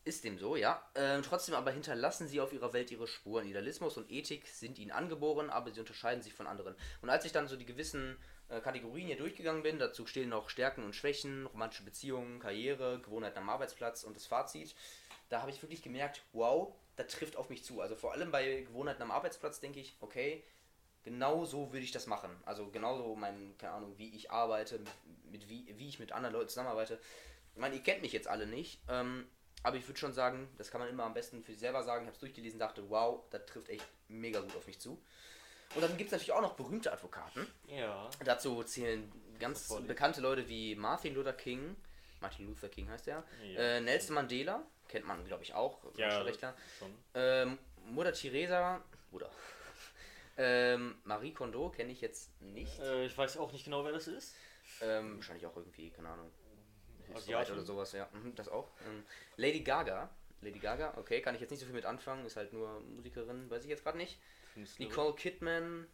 Ist 0.04 0.24
dem 0.24 0.36
so, 0.36 0.56
ja. 0.56 0.82
Ähm, 0.96 1.22
trotzdem 1.22 1.54
aber 1.54 1.70
hinterlassen 1.70 2.26
sie 2.26 2.40
auf 2.40 2.52
ihrer 2.52 2.72
Welt 2.72 2.90
ihre 2.90 3.06
Spuren. 3.06 3.46
Idealismus 3.46 3.96
und 3.96 4.10
Ethik 4.10 4.48
sind 4.48 4.78
ihnen 4.78 4.90
angeboren, 4.90 5.48
aber 5.48 5.70
sie 5.70 5.78
unterscheiden 5.78 6.22
sich 6.22 6.34
von 6.34 6.48
anderen. 6.48 6.74
Und 7.02 7.10
als 7.10 7.24
ich 7.24 7.30
dann 7.30 7.46
so 7.46 7.56
die 7.56 7.66
gewissen 7.66 8.16
äh, 8.48 8.60
Kategorien 8.60 9.06
hier 9.06 9.16
durchgegangen 9.16 9.62
bin, 9.62 9.78
dazu 9.78 10.06
stehen 10.06 10.28
noch 10.28 10.50
Stärken 10.50 10.84
und 10.84 10.96
Schwächen, 10.96 11.46
romantische 11.46 11.84
Beziehungen, 11.84 12.40
Karriere, 12.40 13.00
Gewohnheiten 13.00 13.38
am 13.38 13.48
Arbeitsplatz 13.48 14.02
und 14.02 14.16
das 14.16 14.26
Fazit, 14.26 14.74
da 15.28 15.40
habe 15.40 15.50
ich 15.50 15.62
wirklich 15.62 15.82
gemerkt, 15.82 16.22
wow, 16.32 16.74
das 16.96 17.06
trifft 17.08 17.36
auf 17.36 17.48
mich 17.48 17.64
zu. 17.64 17.80
Also 17.80 17.94
vor 17.94 18.12
allem 18.12 18.30
bei 18.30 18.62
Gewohnheiten 18.62 19.02
am 19.02 19.10
Arbeitsplatz 19.10 19.60
denke 19.60 19.78
ich, 19.80 19.96
okay, 20.00 20.42
genau 21.04 21.44
so 21.44 21.72
würde 21.72 21.84
ich 21.84 21.92
das 21.92 22.06
machen. 22.06 22.30
Also 22.44 22.68
genauso 22.70 23.14
mein, 23.14 23.56
keine 23.56 23.74
Ahnung, 23.74 23.94
wie 23.96 24.14
ich 24.14 24.30
arbeite, 24.30 24.78
mit, 24.78 24.90
mit 25.30 25.48
wie, 25.48 25.74
wie 25.78 25.88
ich 25.88 25.98
mit 25.98 26.12
anderen 26.12 26.34
Leuten 26.34 26.48
zusammenarbeite. 26.48 26.98
Ich 27.54 27.60
meine, 27.60 27.76
ihr 27.76 27.82
kennt 27.82 28.02
mich 28.02 28.12
jetzt 28.12 28.28
alle 28.28 28.46
nicht, 28.46 28.80
ähm, 28.88 29.26
aber 29.62 29.76
ich 29.76 29.86
würde 29.88 29.98
schon 29.98 30.12
sagen, 30.12 30.48
das 30.58 30.70
kann 30.70 30.80
man 30.80 30.88
immer 30.90 31.04
am 31.04 31.14
besten 31.14 31.42
für 31.42 31.52
sich 31.52 31.60
selber 31.60 31.82
sagen. 31.82 32.02
Ich 32.02 32.06
habe 32.08 32.14
es 32.14 32.20
durchgelesen, 32.20 32.58
dachte, 32.58 32.88
wow, 32.90 33.22
das 33.30 33.46
trifft 33.46 33.68
echt 33.68 33.86
mega 34.08 34.40
gut 34.40 34.56
auf 34.56 34.66
mich 34.66 34.78
zu. 34.80 35.00
Und 35.74 35.80
dann 35.82 35.96
gibt 35.96 36.08
es 36.08 36.12
natürlich 36.12 36.32
auch 36.32 36.42
noch 36.42 36.54
berühmte 36.54 36.92
Advokaten. 36.92 37.46
Ja. 37.66 38.10
Dazu 38.24 38.62
zählen 38.64 39.10
ganz 39.38 39.72
bekannte 39.86 40.20
Leute 40.20 40.48
wie 40.48 40.74
Martin 40.74 41.14
Luther 41.14 41.32
King, 41.32 41.76
Martin 42.20 42.46
Luther 42.46 42.68
King 42.68 42.88
heißt 42.90 43.08
er, 43.08 43.24
Ja. 43.42 43.58
äh, 43.60 43.80
Nelson 43.80 44.14
Mandela, 44.14 44.62
kennt 44.88 45.06
man 45.06 45.24
glaube 45.24 45.42
ich 45.42 45.54
auch, 45.54 45.80
Ja, 45.96 46.22
schon. 46.78 46.94
Ähm, 47.14 47.58
Mutter 47.86 48.12
Teresa, 48.12 48.82
Bruder. 49.10 49.30
ähm, 50.36 50.96
Marie 51.04 51.32
Kondo 51.32 51.70
kenne 51.70 51.92
ich 51.92 52.00
jetzt 52.00 52.30
nicht. 52.40 52.78
Äh, 52.80 53.06
ich 53.06 53.16
weiß 53.16 53.36
auch 53.38 53.52
nicht 53.52 53.64
genau, 53.64 53.84
wer 53.84 53.92
das 53.92 54.06
ist. 54.08 54.34
Ähm, 54.80 55.16
wahrscheinlich 55.16 55.46
auch 55.46 55.56
irgendwie, 55.56 55.90
keine 55.90 56.08
Ahnung. 56.10 56.30
Asiatin? 57.14 57.34
Asiat 57.34 57.50
oder 57.50 57.62
sowas, 57.62 57.92
ja. 57.92 58.08
Mhm, 58.12 58.34
das 58.34 58.48
auch. 58.48 58.70
Ähm, 58.86 59.04
Lady 59.36 59.60
Gaga. 59.60 60.10
Lady 60.40 60.58
Gaga, 60.58 60.94
okay, 60.96 61.20
kann 61.22 61.34
ich 61.36 61.40
jetzt 61.40 61.50
nicht 61.50 61.60
so 61.60 61.66
viel 61.66 61.74
mit 61.74 61.84
anfangen, 61.84 62.26
ist 62.26 62.36
halt 62.36 62.52
nur 62.52 62.80
Musikerin, 62.80 63.48
weiß 63.50 63.62
ich 63.64 63.70
jetzt 63.70 63.84
gerade 63.84 63.98
nicht. 63.98 64.18
Künstlerin. 64.54 64.88
Nicole 64.90 65.14
Kidman, 65.14 65.86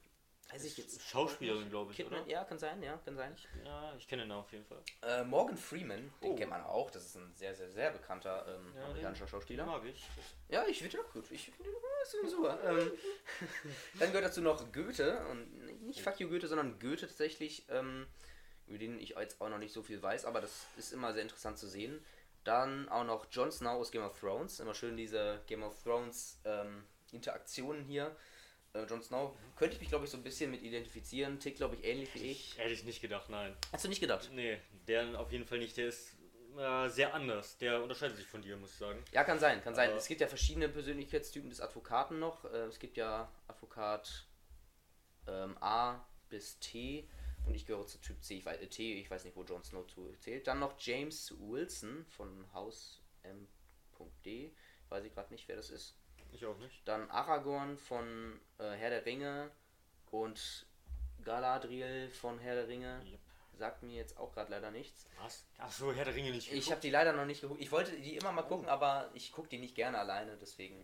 weiß 0.50 0.64
ich 0.64 0.78
jetzt. 0.78 1.02
Schauspielerin, 1.02 1.68
glaube 1.68 1.90
ich, 1.90 1.98
Kidman, 1.98 2.22
oder? 2.22 2.30
ja, 2.30 2.44
kann 2.44 2.58
sein, 2.58 2.82
ja, 2.82 2.96
kann 3.04 3.14
sein. 3.14 3.36
Ja, 3.64 3.94
ich 3.98 4.08
kenne 4.08 4.22
den 4.22 4.32
auf 4.32 4.50
jeden 4.50 4.64
Fall. 4.64 4.80
Äh, 5.02 5.22
Morgan 5.24 5.56
Freeman, 5.58 6.10
den 6.22 6.30
Oh. 6.32 6.34
kennt 6.34 6.48
man 6.48 6.62
auch, 6.62 6.90
das 6.90 7.04
ist 7.04 7.16
ein 7.16 7.30
sehr, 7.34 7.54
sehr, 7.54 7.68
sehr 7.70 7.90
bekannter 7.90 8.46
ähm, 8.48 8.72
Ja, 8.74 8.84
amerikanischer 8.86 9.26
Den 9.26 9.30
Schauspieler. 9.30 9.66
mag 9.66 9.84
ich. 9.84 10.02
Ja, 10.48 10.66
ich 10.66 10.78
finde 10.78 10.96
ihn 10.96 11.02
auch 11.04 11.12
gut. 11.12 11.30
Ich 11.30 11.44
finde 11.50 11.70
ihn 11.70 11.76
ist 12.24 12.30
super. 12.30 12.58
Ähm, 12.64 12.90
dann 13.98 14.08
gehört 14.08 14.24
dazu 14.24 14.40
noch 14.40 14.72
Goethe 14.72 15.26
und 15.30 15.86
nicht 15.86 16.00
Fuck 16.00 16.20
you 16.20 16.28
Goethe, 16.30 16.48
sondern 16.48 16.78
Goethe 16.78 17.06
tatsächlich, 17.06 17.66
ähm, 17.68 18.06
über 18.68 18.78
den 18.78 18.98
ich 19.00 19.10
jetzt 19.10 19.40
auch 19.40 19.48
noch 19.48 19.58
nicht 19.58 19.72
so 19.72 19.82
viel 19.82 20.02
weiß, 20.02 20.24
aber 20.24 20.40
das 20.40 20.66
ist 20.76 20.92
immer 20.92 21.12
sehr 21.12 21.22
interessant 21.22 21.58
zu 21.58 21.66
sehen. 21.66 22.04
Dann 22.44 22.88
auch 22.88 23.04
noch 23.04 23.26
Jon 23.30 23.50
Snow 23.50 23.72
aus 23.80 23.90
Game 23.90 24.02
of 24.04 24.18
Thrones. 24.18 24.60
Immer 24.60 24.74
schön 24.74 24.96
diese 24.96 25.40
Game 25.46 25.62
of 25.62 25.82
Thrones 25.82 26.38
ähm, 26.44 26.84
Interaktionen 27.12 27.84
hier. 27.84 28.14
Äh, 28.74 28.84
Jon 28.84 29.02
Snow 29.02 29.34
könnte 29.56 29.74
ich 29.74 29.80
mich, 29.80 29.88
glaube 29.88 30.04
ich, 30.04 30.10
so 30.10 30.16
ein 30.16 30.22
bisschen 30.22 30.50
mit 30.50 30.62
identifizieren. 30.62 31.40
Tickt, 31.40 31.56
glaube 31.58 31.76
ich, 31.76 31.84
ähnlich 31.84 32.14
wie 32.14 32.30
ich. 32.30 32.56
Hätte 32.56 32.72
ich 32.72 32.84
nicht 32.84 33.00
gedacht, 33.02 33.28
nein. 33.28 33.54
Hast 33.72 33.84
du 33.84 33.88
nicht 33.88 34.00
gedacht? 34.00 34.30
Nee, 34.32 34.58
der 34.86 35.18
auf 35.18 35.32
jeden 35.32 35.44
Fall 35.46 35.58
nicht. 35.58 35.76
Der 35.76 35.88
ist 35.88 36.16
äh, 36.56 36.88
sehr 36.88 37.12
anders. 37.14 37.58
Der 37.58 37.82
unterscheidet 37.82 38.16
sich 38.16 38.26
von 38.26 38.40
dir, 38.40 38.56
muss 38.56 38.70
ich 38.72 38.76
sagen. 38.78 39.02
Ja, 39.12 39.24
kann 39.24 39.38
sein, 39.38 39.62
kann 39.62 39.74
sein. 39.74 39.88
Aber- 39.90 39.98
Es 39.98 40.06
gibt 40.06 40.20
ja 40.20 40.26
verschiedene 40.28 40.68
Persönlichkeitstypen 40.68 41.50
des 41.50 41.60
Advokaten 41.60 42.18
noch. 42.18 42.44
Äh, 42.46 42.66
Es 42.66 42.78
gibt 42.78 42.96
ja 42.96 43.30
Advokat 43.48 44.26
ähm, 45.26 45.56
A 45.60 46.04
bis 46.30 46.58
T 46.60 47.06
und 47.48 47.54
ich 47.54 47.66
gehöre 47.66 47.86
zu 47.86 47.98
Typ 47.98 48.22
C. 48.22 48.36
Ich 48.36 48.46
weiß, 48.46 48.60
äh, 48.60 48.66
T, 48.66 48.94
ich 48.94 49.10
weiß 49.10 49.24
nicht, 49.24 49.36
wo 49.36 49.42
Jon 49.42 49.64
Snow 49.64 49.86
zu 49.86 50.12
zählt. 50.20 50.46
Dann 50.46 50.60
noch 50.60 50.78
James 50.78 51.34
Wilson 51.38 52.04
von 52.04 52.46
Haus 52.52 53.00
M.D. 53.22 54.52
Weiß 54.88 55.04
ich 55.04 55.14
gerade 55.14 55.32
nicht, 55.32 55.48
wer 55.48 55.56
das 55.56 55.70
ist. 55.70 55.96
Ich 56.30 56.44
auch 56.44 56.58
nicht. 56.58 56.86
Dann 56.86 57.10
Aragorn 57.10 57.78
von 57.78 58.38
äh, 58.58 58.70
Herr 58.72 58.90
der 58.90 59.06
Ringe 59.06 59.50
und 60.10 60.66
Galadriel 61.24 62.10
von 62.10 62.38
Herr 62.38 62.54
der 62.54 62.68
Ringe. 62.68 63.02
Yep. 63.04 63.20
Sagt 63.54 63.82
mir 63.82 63.96
jetzt 63.96 64.16
auch 64.18 64.32
gerade 64.32 64.52
leider 64.52 64.70
nichts. 64.70 65.08
Was? 65.20 65.44
Achso, 65.56 65.92
Herr 65.92 66.04
der 66.04 66.14
Ringe 66.14 66.30
nicht. 66.30 66.52
Ich 66.52 66.70
habe 66.70 66.80
die 66.80 66.90
leider 66.90 67.12
noch 67.12 67.24
nicht 67.24 67.40
geguckt. 67.40 67.60
Ich 67.60 67.72
wollte 67.72 67.92
die 67.92 68.16
immer 68.16 68.30
mal 68.30 68.42
gucken, 68.42 68.68
aber 68.68 69.10
ich 69.14 69.32
gucke 69.32 69.48
die 69.48 69.58
nicht 69.58 69.74
gerne 69.74 69.98
alleine, 69.98 70.36
deswegen. 70.36 70.76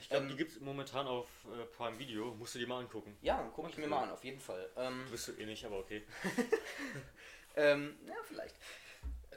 Ich 0.00 0.08
glaube, 0.08 0.24
ähm, 0.24 0.30
die 0.30 0.36
gibt 0.36 0.52
es 0.52 0.60
momentan 0.60 1.06
auf 1.06 1.28
äh, 1.46 1.64
Prime 1.76 1.98
Video. 1.98 2.34
Musst 2.34 2.54
du 2.54 2.58
dir 2.58 2.66
mal 2.66 2.80
angucken. 2.80 3.16
Ja, 3.22 3.42
gucke 3.54 3.70
ich 3.70 3.78
mir 3.78 3.86
mal 3.86 4.04
an, 4.04 4.10
auf 4.10 4.24
jeden 4.24 4.40
Fall. 4.40 4.68
Ähm, 4.76 5.10
Wirst 5.10 5.28
du 5.28 5.32
eh 5.32 5.46
nicht, 5.46 5.64
aber 5.64 5.78
okay. 5.78 6.02
ähm, 7.56 7.96
ja, 8.06 8.14
vielleicht. 8.26 8.56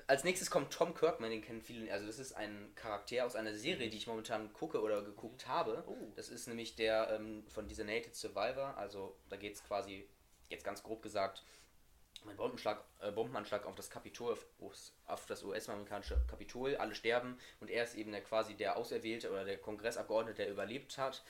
Als 0.07 0.23
nächstes 0.23 0.51
kommt 0.51 0.73
Tom 0.73 0.93
Kirkman, 0.93 1.31
den 1.31 1.41
kennen 1.41 1.61
viele. 1.61 1.91
Also, 1.91 2.05
das 2.05 2.19
ist 2.19 2.33
ein 2.33 2.73
Charakter 2.75 3.25
aus 3.25 3.35
einer 3.35 3.53
Serie, 3.55 3.89
die 3.89 3.97
ich 3.97 4.07
momentan 4.07 4.51
gucke 4.53 4.81
oder 4.81 5.01
geguckt 5.01 5.47
habe. 5.47 5.83
Oh. 5.87 6.11
Das 6.15 6.29
ist 6.29 6.47
nämlich 6.47 6.75
der 6.75 7.11
ähm, 7.11 7.45
von 7.47 7.67
Designated 7.67 8.15
Survivor. 8.15 8.77
Also, 8.77 9.15
da 9.29 9.37
geht 9.37 9.55
es 9.55 9.63
quasi, 9.63 10.07
jetzt 10.49 10.63
ganz 10.63 10.83
grob 10.83 11.01
gesagt, 11.01 11.43
einen 12.25 12.37
Bombenschlag, 12.37 12.83
äh, 12.99 13.11
Bombenanschlag 13.11 13.65
auf 13.65 13.75
das 13.75 13.89
Kapitol, 13.89 14.33
auf, 14.33 14.45
auf 15.07 15.25
das 15.25 15.43
US-amerikanische 15.43 16.19
Kapitol. 16.29 16.75
Alle 16.77 16.93
sterben 16.95 17.37
und 17.59 17.69
er 17.69 17.83
ist 17.83 17.95
eben 17.95 18.11
der 18.11 18.21
quasi 18.21 18.55
der 18.55 18.77
Auserwählte 18.77 19.31
oder 19.31 19.43
der 19.45 19.57
Kongressabgeordnete, 19.57 20.43
der 20.43 20.51
überlebt 20.51 20.97
hat. 20.97 21.23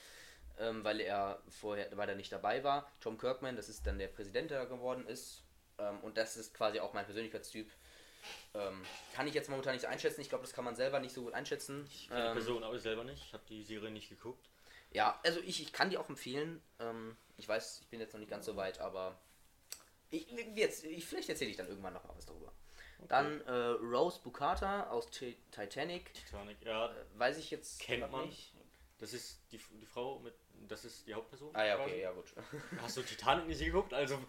ähm, 0.60 0.84
weil 0.84 0.99
er 0.99 1.41
vorher, 1.49 1.88
weil 1.97 2.10
er 2.10 2.15
nicht 2.15 2.32
dabei 2.32 2.63
war. 2.63 2.91
Tom 2.99 3.17
Kirkman, 3.17 3.56
das 3.56 3.69
ist 3.69 3.88
dann 3.88 3.97
der 3.97 4.10
Präsident, 4.10 4.51
der 4.51 4.65
geworden 4.67 5.08
ist. 5.08 5.43
Ähm, 5.80 5.99
und 6.01 6.17
das 6.17 6.36
ist 6.38 6.54
quasi 6.54 6.80
auch 6.80 6.93
mein 6.93 7.06
Persönlichkeitstyp. 7.06 7.71
Ähm, 8.54 8.84
kann 9.15 9.25
ich 9.27 9.34
jetzt 9.34 9.49
momentan 9.49 9.73
nicht 9.73 9.86
einschätzen. 9.86 10.21
Ich 10.21 10.30
glaube, 10.30 10.43
das 10.43 10.54
kann 10.54 10.65
man 10.65 10.75
selber 10.75 10.99
nicht 10.99 11.15
so 11.15 11.23
gut 11.23 11.34
einschätzen. 11.34 11.88
Ich 11.89 12.10
kenne 12.10 12.21
die 12.21 12.27
Ähm, 12.27 12.34
Person 12.34 12.63
aber 12.63 12.77
selber 12.77 13.04
nicht. 13.06 13.23
Ich 13.25 13.34
habe 13.34 13.43
die 13.49 13.63
Serie 13.63 13.89
nicht 13.91 14.10
geguckt. 14.10 14.49
ja, 14.91 15.19
also 15.23 15.39
ich, 15.39 15.62
ich 15.62 15.71
kann 15.73 15.89
die 15.89 15.97
auch 15.97 16.10
empfehlen. 16.10 16.62
Ähm, 16.80 17.15
ich 17.38 17.47
weiß, 17.47 17.80
ich 17.82 17.88
bin 17.88 17.99
jetzt 18.01 18.13
noch 18.13 18.19
nicht 18.19 18.30
ganz 18.30 18.45
so 18.45 18.56
weit, 18.58 18.80
aber 18.80 19.17
ich, 20.12 20.28
jetzt, 20.56 20.84
ich, 20.84 21.06
vielleicht 21.06 21.30
erzähle 21.30 21.50
ich 21.52 21.58
dann 21.58 21.67
irgendwann 21.67 21.93
noch 21.93 22.04
mal 22.06 22.13
was 22.15 22.26
darüber. 22.26 22.52
Dann 23.08 23.41
äh, 23.47 23.52
Rose 23.52 24.19
Bukata 24.24 24.89
aus 24.89 25.10
Ti- 25.10 25.36
Titanic. 25.52 26.13
Titanic, 26.13 26.58
ja, 26.63 26.86
Äh, 26.88 26.89
weiß 27.15 27.38
ich 27.39 27.50
jetzt 27.50 27.80
kennt 27.82 28.12
man. 28.12 28.28
nicht. 28.28 28.54
Das 29.00 29.13
ist 29.13 29.39
die, 29.52 29.60
die 29.80 29.86
Frau 29.88 30.19
mit. 30.19 30.36
Das 30.67 30.86
ist 30.86 31.08
die 31.08 31.15
Hauptperson. 31.15 31.50
Ah 31.56 31.65
ja, 31.65 31.76
quasi. 31.78 31.89
okay, 31.89 32.02
ja 32.02 32.12
gut. 32.12 32.26
Hast 32.82 32.97
du 32.97 33.02
Titanic 33.02 33.47
nicht 33.47 33.60
geguckt? 33.60 33.93
Also 33.95 34.19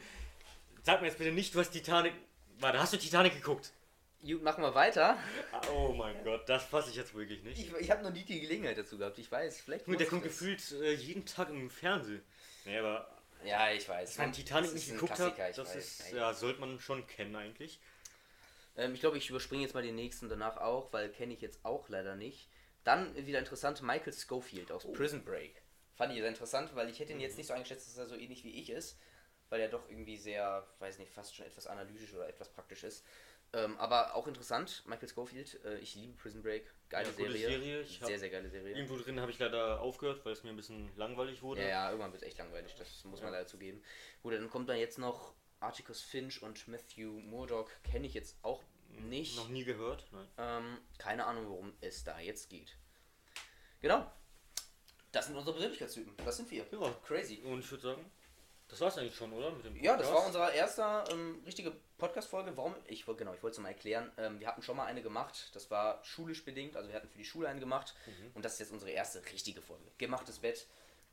sag 0.83 1.03
mir 1.03 1.09
jetzt 1.09 1.19
bitte 1.19 1.31
nicht, 1.33 1.55
du 1.55 1.61
hast 1.61 1.71
Titanic. 1.73 2.15
Warte, 2.59 2.79
hast 2.81 2.93
du 2.95 2.97
Titanic 2.97 3.35
geguckt? 3.35 3.73
Gut, 4.25 4.43
machen 4.43 4.63
wir 4.63 4.75
weiter. 4.75 5.19
Ah, 5.53 5.61
Oh 5.73 5.93
mein 5.93 6.23
Gott, 6.25 6.49
das 6.49 6.65
fasse 6.65 6.89
ich 6.91 6.97
jetzt 6.97 7.13
wirklich 7.13 7.43
nicht. 7.43 7.59
Ich, 7.61 7.73
ich 7.75 7.91
habe 7.91 8.03
noch 8.03 8.13
nie 8.13 8.23
die 8.25 8.41
Gelegenheit 8.41 8.79
dazu 8.79 8.97
gehabt. 8.97 9.19
Ich 9.19 9.31
weiß, 9.31 9.61
vielleicht. 9.61 9.87
Nur 9.89 9.97
der 9.99 10.07
kommt 10.07 10.25
das. 10.25 10.33
gefühlt 10.39 10.73
äh, 10.81 10.93
jeden 10.95 11.27
Tag 11.27 11.51
im 11.51 11.69
Fernsehen. 11.71 12.23
Nee, 12.65 12.79
aber 12.79 13.11
Ja, 13.45 13.71
ich 13.71 13.89
weiß. 13.89 14.11
dass 14.11 14.19
man 14.19 14.33
Titanic 14.33 14.73
nicht 14.73 14.91
geguckt 14.91 15.19
hat, 15.19 15.39
das 15.39 15.59
weiß. 15.59 15.77
ist, 15.77 16.13
Ja, 16.13 16.33
sollte 16.35 16.61
man 16.61 16.81
schon 16.81 17.07
kennen 17.07 17.37
eigentlich. 17.37 17.81
Ähm, 18.77 18.95
ich 18.95 19.01
glaube, 19.01 19.19
ich 19.19 19.29
überspringe 19.29 19.63
jetzt 19.63 19.75
mal 19.75 19.83
den 19.83 19.95
nächsten 19.95 20.29
danach 20.29 20.57
auch, 20.57 20.93
weil 20.93 21.11
kenne 21.11 21.35
ich 21.35 21.41
jetzt 21.41 21.65
auch 21.65 21.89
leider 21.89 22.17
nicht. 22.17 22.49
Dann 22.85 23.15
wieder 23.27 23.39
interessant, 23.39 23.83
Michael 23.83 24.13
Schofield 24.13 24.73
aus 24.73 24.91
Prison 24.93 25.25
Break. 25.25 25.63
Fand 25.95 26.13
ich 26.13 26.19
sehr 26.19 26.29
interessant, 26.29 26.75
weil 26.75 26.89
ich 26.89 26.99
hätte 26.99 27.13
ihn 27.13 27.21
jetzt 27.21 27.37
nicht 27.37 27.47
so 27.47 27.53
eingeschätzt, 27.53 27.87
dass 27.89 27.99
er 27.99 28.07
so 28.07 28.17
ähnlich 28.17 28.45
wie 28.45 28.61
ich 28.61 28.71
ist, 28.71 28.99
weil 29.51 29.61
er 29.61 29.69
doch 29.69 29.89
irgendwie 29.89 30.17
sehr, 30.17 30.67
weiß 30.79 30.99
nicht, 30.99 31.13
fast 31.13 31.37
schon 31.37 31.47
etwas 31.47 31.67
analytisch 31.67 32.13
oder 32.15 32.29
etwas 32.29 32.49
praktisch 32.49 32.83
ist. 32.83 33.05
Ähm, 33.55 33.77
aber 33.79 34.15
auch 34.15 34.27
interessant, 34.27 34.83
Michael 34.87 35.09
Schofield. 35.09 35.63
Äh, 35.65 35.79
ich 35.79 35.95
liebe 35.95 36.15
Prison 36.15 36.43
Break. 36.43 36.65
Geile 36.89 37.09
Ja, 37.09 37.15
Serie. 37.15 37.49
Serie. 37.49 37.85
Sehr, 37.85 38.19
sehr 38.19 38.31
geile 38.31 38.49
Serie. 38.49 38.75
Irgendwo 38.75 38.97
drin 38.97 39.21
habe 39.21 39.31
ich 39.31 39.39
leider 39.39 39.81
aufgehört, 39.81 40.25
weil 40.25 40.33
es 40.33 40.43
mir 40.43 40.51
ein 40.51 40.57
bisschen 40.57 40.91
langweilig 40.97 41.43
wurde. 41.43 41.61
Ja, 41.63 41.69
ja, 41.69 41.87
irgendwann 41.91 42.13
wird 42.13 42.23
es 42.23 42.29
echt 42.29 42.39
langweilig, 42.39 42.75
das 42.79 43.05
muss 43.05 43.21
man 43.21 43.31
Ja. 43.31 43.39
leider 43.39 43.47
zugeben. 43.47 43.83
Gut, 44.23 44.33
dann 44.35 44.49
kommt 44.49 44.69
dann 44.69 44.79
jetzt 44.79 44.99
noch 44.99 45.35
Atticus 45.61 46.01
Finch 46.03 46.43
und 46.43 46.67
Matthew 46.69 47.11
Murdoch, 47.21 47.71
kenne 47.85 48.07
ich 48.07 48.15
jetzt 48.15 48.37
auch 48.43 48.63
nicht. 48.89 49.37
Noch 49.37 49.49
nie 49.49 49.65
gehört. 49.65 50.07
Ähm, 50.39 50.79
keine 50.99 51.25
Ahnung, 51.27 51.49
worum 51.49 51.73
es 51.81 52.05
da 52.05 52.19
jetzt 52.21 52.49
geht. 52.51 52.77
Genau. 53.81 54.11
Das 55.13 55.27
sind 55.27 55.37
unsere 55.37 55.53
Persönlichkeitstypen. 55.55 56.15
Das 56.25 56.37
sind 56.39 56.51
wir. 56.51 56.67
Ja. 56.71 56.95
Crazy. 57.07 57.43
Und 57.45 57.61
ich 57.61 57.71
würde 57.71 57.83
sagen, 57.83 58.11
das 58.69 58.81
war's 58.81 58.97
eigentlich 58.97 59.15
schon, 59.15 59.33
oder? 59.33 59.53
Ja, 59.81 59.97
das 59.97 60.07
war 60.07 60.15
Podcast? 60.15 60.27
unsere 60.29 60.53
erste 60.55 61.05
ähm, 61.13 61.43
richtige 61.45 61.73
Podcast-Folge. 62.03 62.57
Warum? 62.57 62.75
Ich 62.89 63.07
wollte 63.07 63.21
genau, 63.21 63.33
ich 63.33 63.45
wollte 63.45 63.55
es 63.55 63.63
mal 63.63 63.69
erklären. 63.69 64.11
Ähm, 64.19 64.41
wir 64.41 64.49
hatten 64.49 64.61
schon 64.61 64.77
mal 64.77 64.87
eine 64.87 65.03
gemacht. 65.03 65.51
Das 65.55 65.71
war 65.71 66.03
schulisch 66.03 66.45
bedingt. 66.45 66.77
Also 66.77 66.89
wir 66.89 66.97
hatten 66.97 67.09
für 67.09 67.17
die 67.17 67.25
Schule 67.25 67.47
eine 67.47 67.61
gemacht. 67.61 67.95
Mhm. 68.07 68.33
Und 68.35 68.45
das 68.45 68.55
ist 68.55 68.59
jetzt 68.59 68.73
unsere 68.73 68.91
erste 68.91 69.25
richtige 69.27 69.63
Folge. 69.63 69.85
Gemachtes 69.99 70.41
Bett. 70.41 70.67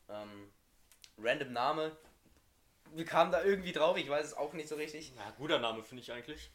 Ähm, 0.09 0.49
random 1.19 1.53
Name. 1.53 1.95
Wir 2.95 3.05
kamen 3.05 3.31
da 3.31 3.43
irgendwie 3.43 3.71
drauf. 3.71 3.97
Ich 3.97 4.09
weiß 4.09 4.25
es 4.25 4.33
auch 4.33 4.53
nicht 4.53 4.67
so 4.67 4.77
richtig. 4.77 5.13
Ja, 5.15 5.31
guter 5.37 5.59
Name 5.59 5.83
finde 5.83 6.01
ich 6.01 6.11
eigentlich. 6.11 6.49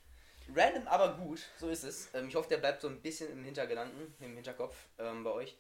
Random, 0.53 0.89
aber 0.89 1.17
gut. 1.17 1.41
So 1.61 1.69
ist 1.69 1.85
es. 1.85 2.13
Ähm, 2.13 2.27
ich 2.27 2.35
hoffe, 2.35 2.49
der 2.49 2.59
bleibt 2.59 2.81
so 2.81 2.89
ein 2.89 3.01
bisschen 3.01 3.31
im 3.31 3.45
Hintergedanken, 3.45 4.15
im 4.19 4.35
Hinterkopf 4.35 4.77
ähm, 4.99 5.23
bei 5.23 5.31
euch. 5.31 5.57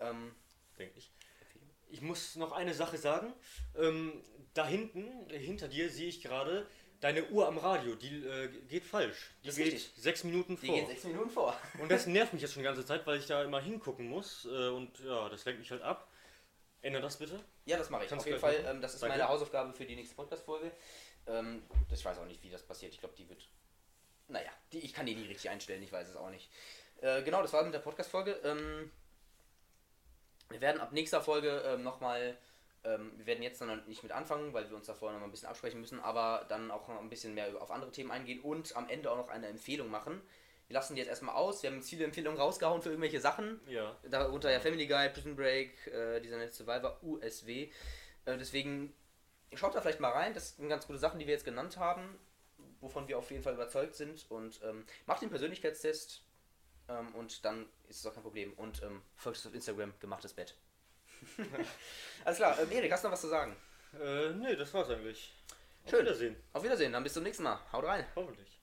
Ähm, 0.00 0.34
denke 0.78 0.96
ich. 0.96 1.12
Ich 1.90 2.00
muss 2.00 2.36
noch 2.36 2.52
eine 2.52 2.72
Sache 2.72 2.96
sagen. 2.96 3.34
Ähm, 3.76 4.24
da 4.54 4.66
hinten, 4.66 5.28
hinter 5.28 5.68
dir, 5.68 5.90
sehe 5.90 6.08
ich 6.08 6.22
gerade 6.22 6.66
deine 7.04 7.24
Uhr 7.28 7.46
am 7.46 7.58
Radio. 7.58 7.94
Die 7.94 8.24
äh, 8.24 8.48
geht 8.66 8.84
falsch. 8.84 9.30
Die 9.42 9.48
Das 9.48 9.56
geht 9.56 9.78
sechs 9.96 10.24
Minuten 10.24 10.58
die 10.58 10.66
vor. 10.66 10.74
geht 10.74 10.88
sechs 10.88 11.04
Minuten 11.04 11.28
vor. 11.28 11.54
Und 11.78 11.90
das 11.90 12.06
nervt 12.16 12.32
mich 12.32 12.40
jetzt 12.40 12.54
schon 12.54 12.62
die 12.62 12.66
ganze 12.66 12.84
Zeit, 12.86 13.06
weil 13.06 13.18
ich 13.18 13.26
da 13.26 13.44
immer 13.44 13.60
hingucken 13.60 14.08
muss. 14.08 14.46
Äh, 14.46 14.68
und 14.68 14.98
ja, 15.00 15.28
das 15.28 15.44
lenkt 15.44 15.60
mich 15.60 15.70
halt 15.70 15.82
ab. 15.82 16.08
Ändere 16.80 17.02
das 17.02 17.18
bitte. 17.18 17.38
Ja, 17.66 17.76
das 17.76 17.90
mache 17.90 18.04
ich. 18.04 18.08
Kannst 18.08 18.22
Auf 18.24 18.26
jeden 18.28 18.40
Fall, 18.40 18.56
ähm, 18.66 18.80
das 18.80 18.94
ist 18.94 19.02
Danke. 19.02 19.18
meine 19.18 19.28
Hausaufgabe 19.28 19.72
für 19.74 19.84
die 19.84 19.96
nächste 19.96 20.14
Podcast-Folge. 20.14 20.72
Ähm, 21.26 21.62
das- 21.90 21.98
ich 22.00 22.04
weiß 22.04 22.18
auch 22.18 22.26
nicht, 22.26 22.42
wie 22.42 22.50
das 22.50 22.62
passiert. 22.62 22.92
Ich 22.94 23.00
glaube, 23.00 23.14
die 23.16 23.28
wird. 23.28 23.46
Naja, 24.28 24.50
die, 24.72 24.78
ich 24.80 24.94
kann 24.94 25.04
die 25.04 25.14
nie 25.14 25.26
richtig 25.26 25.50
einstellen, 25.50 25.82
ich 25.82 25.92
weiß 25.92 26.08
es 26.08 26.16
auch 26.16 26.30
nicht. 26.30 26.50
Äh, 27.02 27.22
genau, 27.22 27.42
das 27.42 27.52
war 27.52 27.62
mit 27.64 27.74
der 27.74 27.80
Podcast-Folge. 27.80 28.32
Ähm, 28.44 28.90
wir 30.48 30.60
werden 30.62 30.80
ab 30.80 30.92
nächster 30.92 31.20
Folge 31.20 31.62
ähm, 31.66 31.82
nochmal. 31.82 32.38
Ähm, 32.84 33.12
wir 33.16 33.26
werden 33.26 33.42
jetzt 33.42 33.60
noch 33.60 33.86
nicht 33.86 34.02
mit 34.02 34.12
anfangen, 34.12 34.52
weil 34.52 34.68
wir 34.68 34.76
uns 34.76 34.86
da 34.86 34.94
vorher 34.94 35.18
noch 35.18 35.26
ein 35.26 35.30
bisschen 35.30 35.48
absprechen 35.48 35.80
müssen, 35.80 36.00
aber 36.00 36.44
dann 36.48 36.70
auch 36.70 36.86
noch 36.88 37.00
ein 37.00 37.08
bisschen 37.08 37.34
mehr 37.34 37.48
auf 37.60 37.70
andere 37.70 37.90
Themen 37.90 38.10
eingehen 38.10 38.40
und 38.40 38.76
am 38.76 38.88
Ende 38.88 39.10
auch 39.10 39.16
noch 39.16 39.28
eine 39.28 39.48
Empfehlung 39.48 39.90
machen. 39.90 40.20
Wir 40.68 40.74
lassen 40.74 40.94
die 40.94 41.00
jetzt 41.00 41.08
erstmal 41.08 41.34
aus. 41.34 41.62
Wir 41.62 41.70
haben 41.70 41.76
jetzt 41.76 41.90
viele 41.90 42.04
Empfehlungen 42.04 42.40
rausgehauen 42.40 42.80
für 42.80 42.88
irgendwelche 42.88 43.20
Sachen. 43.20 43.60
Ja. 43.68 43.96
Darunter 44.08 44.50
ja 44.50 44.60
Family 44.60 44.86
Guy, 44.86 45.08
Prison 45.10 45.36
Break, 45.36 45.86
äh, 45.88 46.20
dieser 46.20 46.38
Net 46.38 46.54
Survivor, 46.54 46.98
USW. 47.02 47.70
Äh, 48.24 48.38
deswegen 48.38 48.94
schaut 49.52 49.74
da 49.74 49.80
vielleicht 49.80 50.00
mal 50.00 50.10
rein. 50.10 50.32
Das 50.32 50.56
sind 50.56 50.68
ganz 50.68 50.86
gute 50.86 50.98
Sachen, 50.98 51.18
die 51.18 51.26
wir 51.26 51.34
jetzt 51.34 51.44
genannt 51.44 51.76
haben, 51.76 52.18
wovon 52.80 53.08
wir 53.08 53.18
auf 53.18 53.30
jeden 53.30 53.42
Fall 53.42 53.54
überzeugt 53.54 53.94
sind. 53.94 54.30
Und 54.30 54.60
ähm, 54.62 54.86
macht 55.06 55.20
den 55.20 55.30
Persönlichkeitstest 55.30 56.22
ähm, 56.88 57.14
und 57.14 57.44
dann 57.44 57.66
ist 57.88 58.00
es 58.00 58.06
auch 58.06 58.14
kein 58.14 58.22
Problem. 58.22 58.54
Und 58.54 58.82
ähm, 58.82 59.02
folgt 59.16 59.38
uns 59.38 59.46
auf 59.46 59.54
Instagram, 59.54 59.92
gemachtes 60.00 60.32
Bett. 60.32 60.56
Alles 62.24 62.38
klar, 62.38 62.58
ähm, 62.60 62.70
Erik, 62.70 62.92
hast 62.92 63.04
du 63.04 63.08
noch 63.08 63.12
was 63.12 63.20
zu 63.20 63.28
sagen? 63.28 63.56
Äh, 64.00 64.30
nee, 64.30 64.56
das 64.56 64.72
war's 64.74 64.90
eigentlich. 64.90 65.32
Auf 65.84 65.90
Schön. 65.90 66.00
Wiedersehen. 66.00 66.36
Auf 66.52 66.62
Wiedersehen, 66.62 66.92
dann 66.92 67.02
bis 67.02 67.12
zum 67.12 67.22
nächsten 67.22 67.42
Mal. 67.42 67.60
Haut 67.72 67.84
rein. 67.84 68.06
Hoffentlich. 68.16 68.53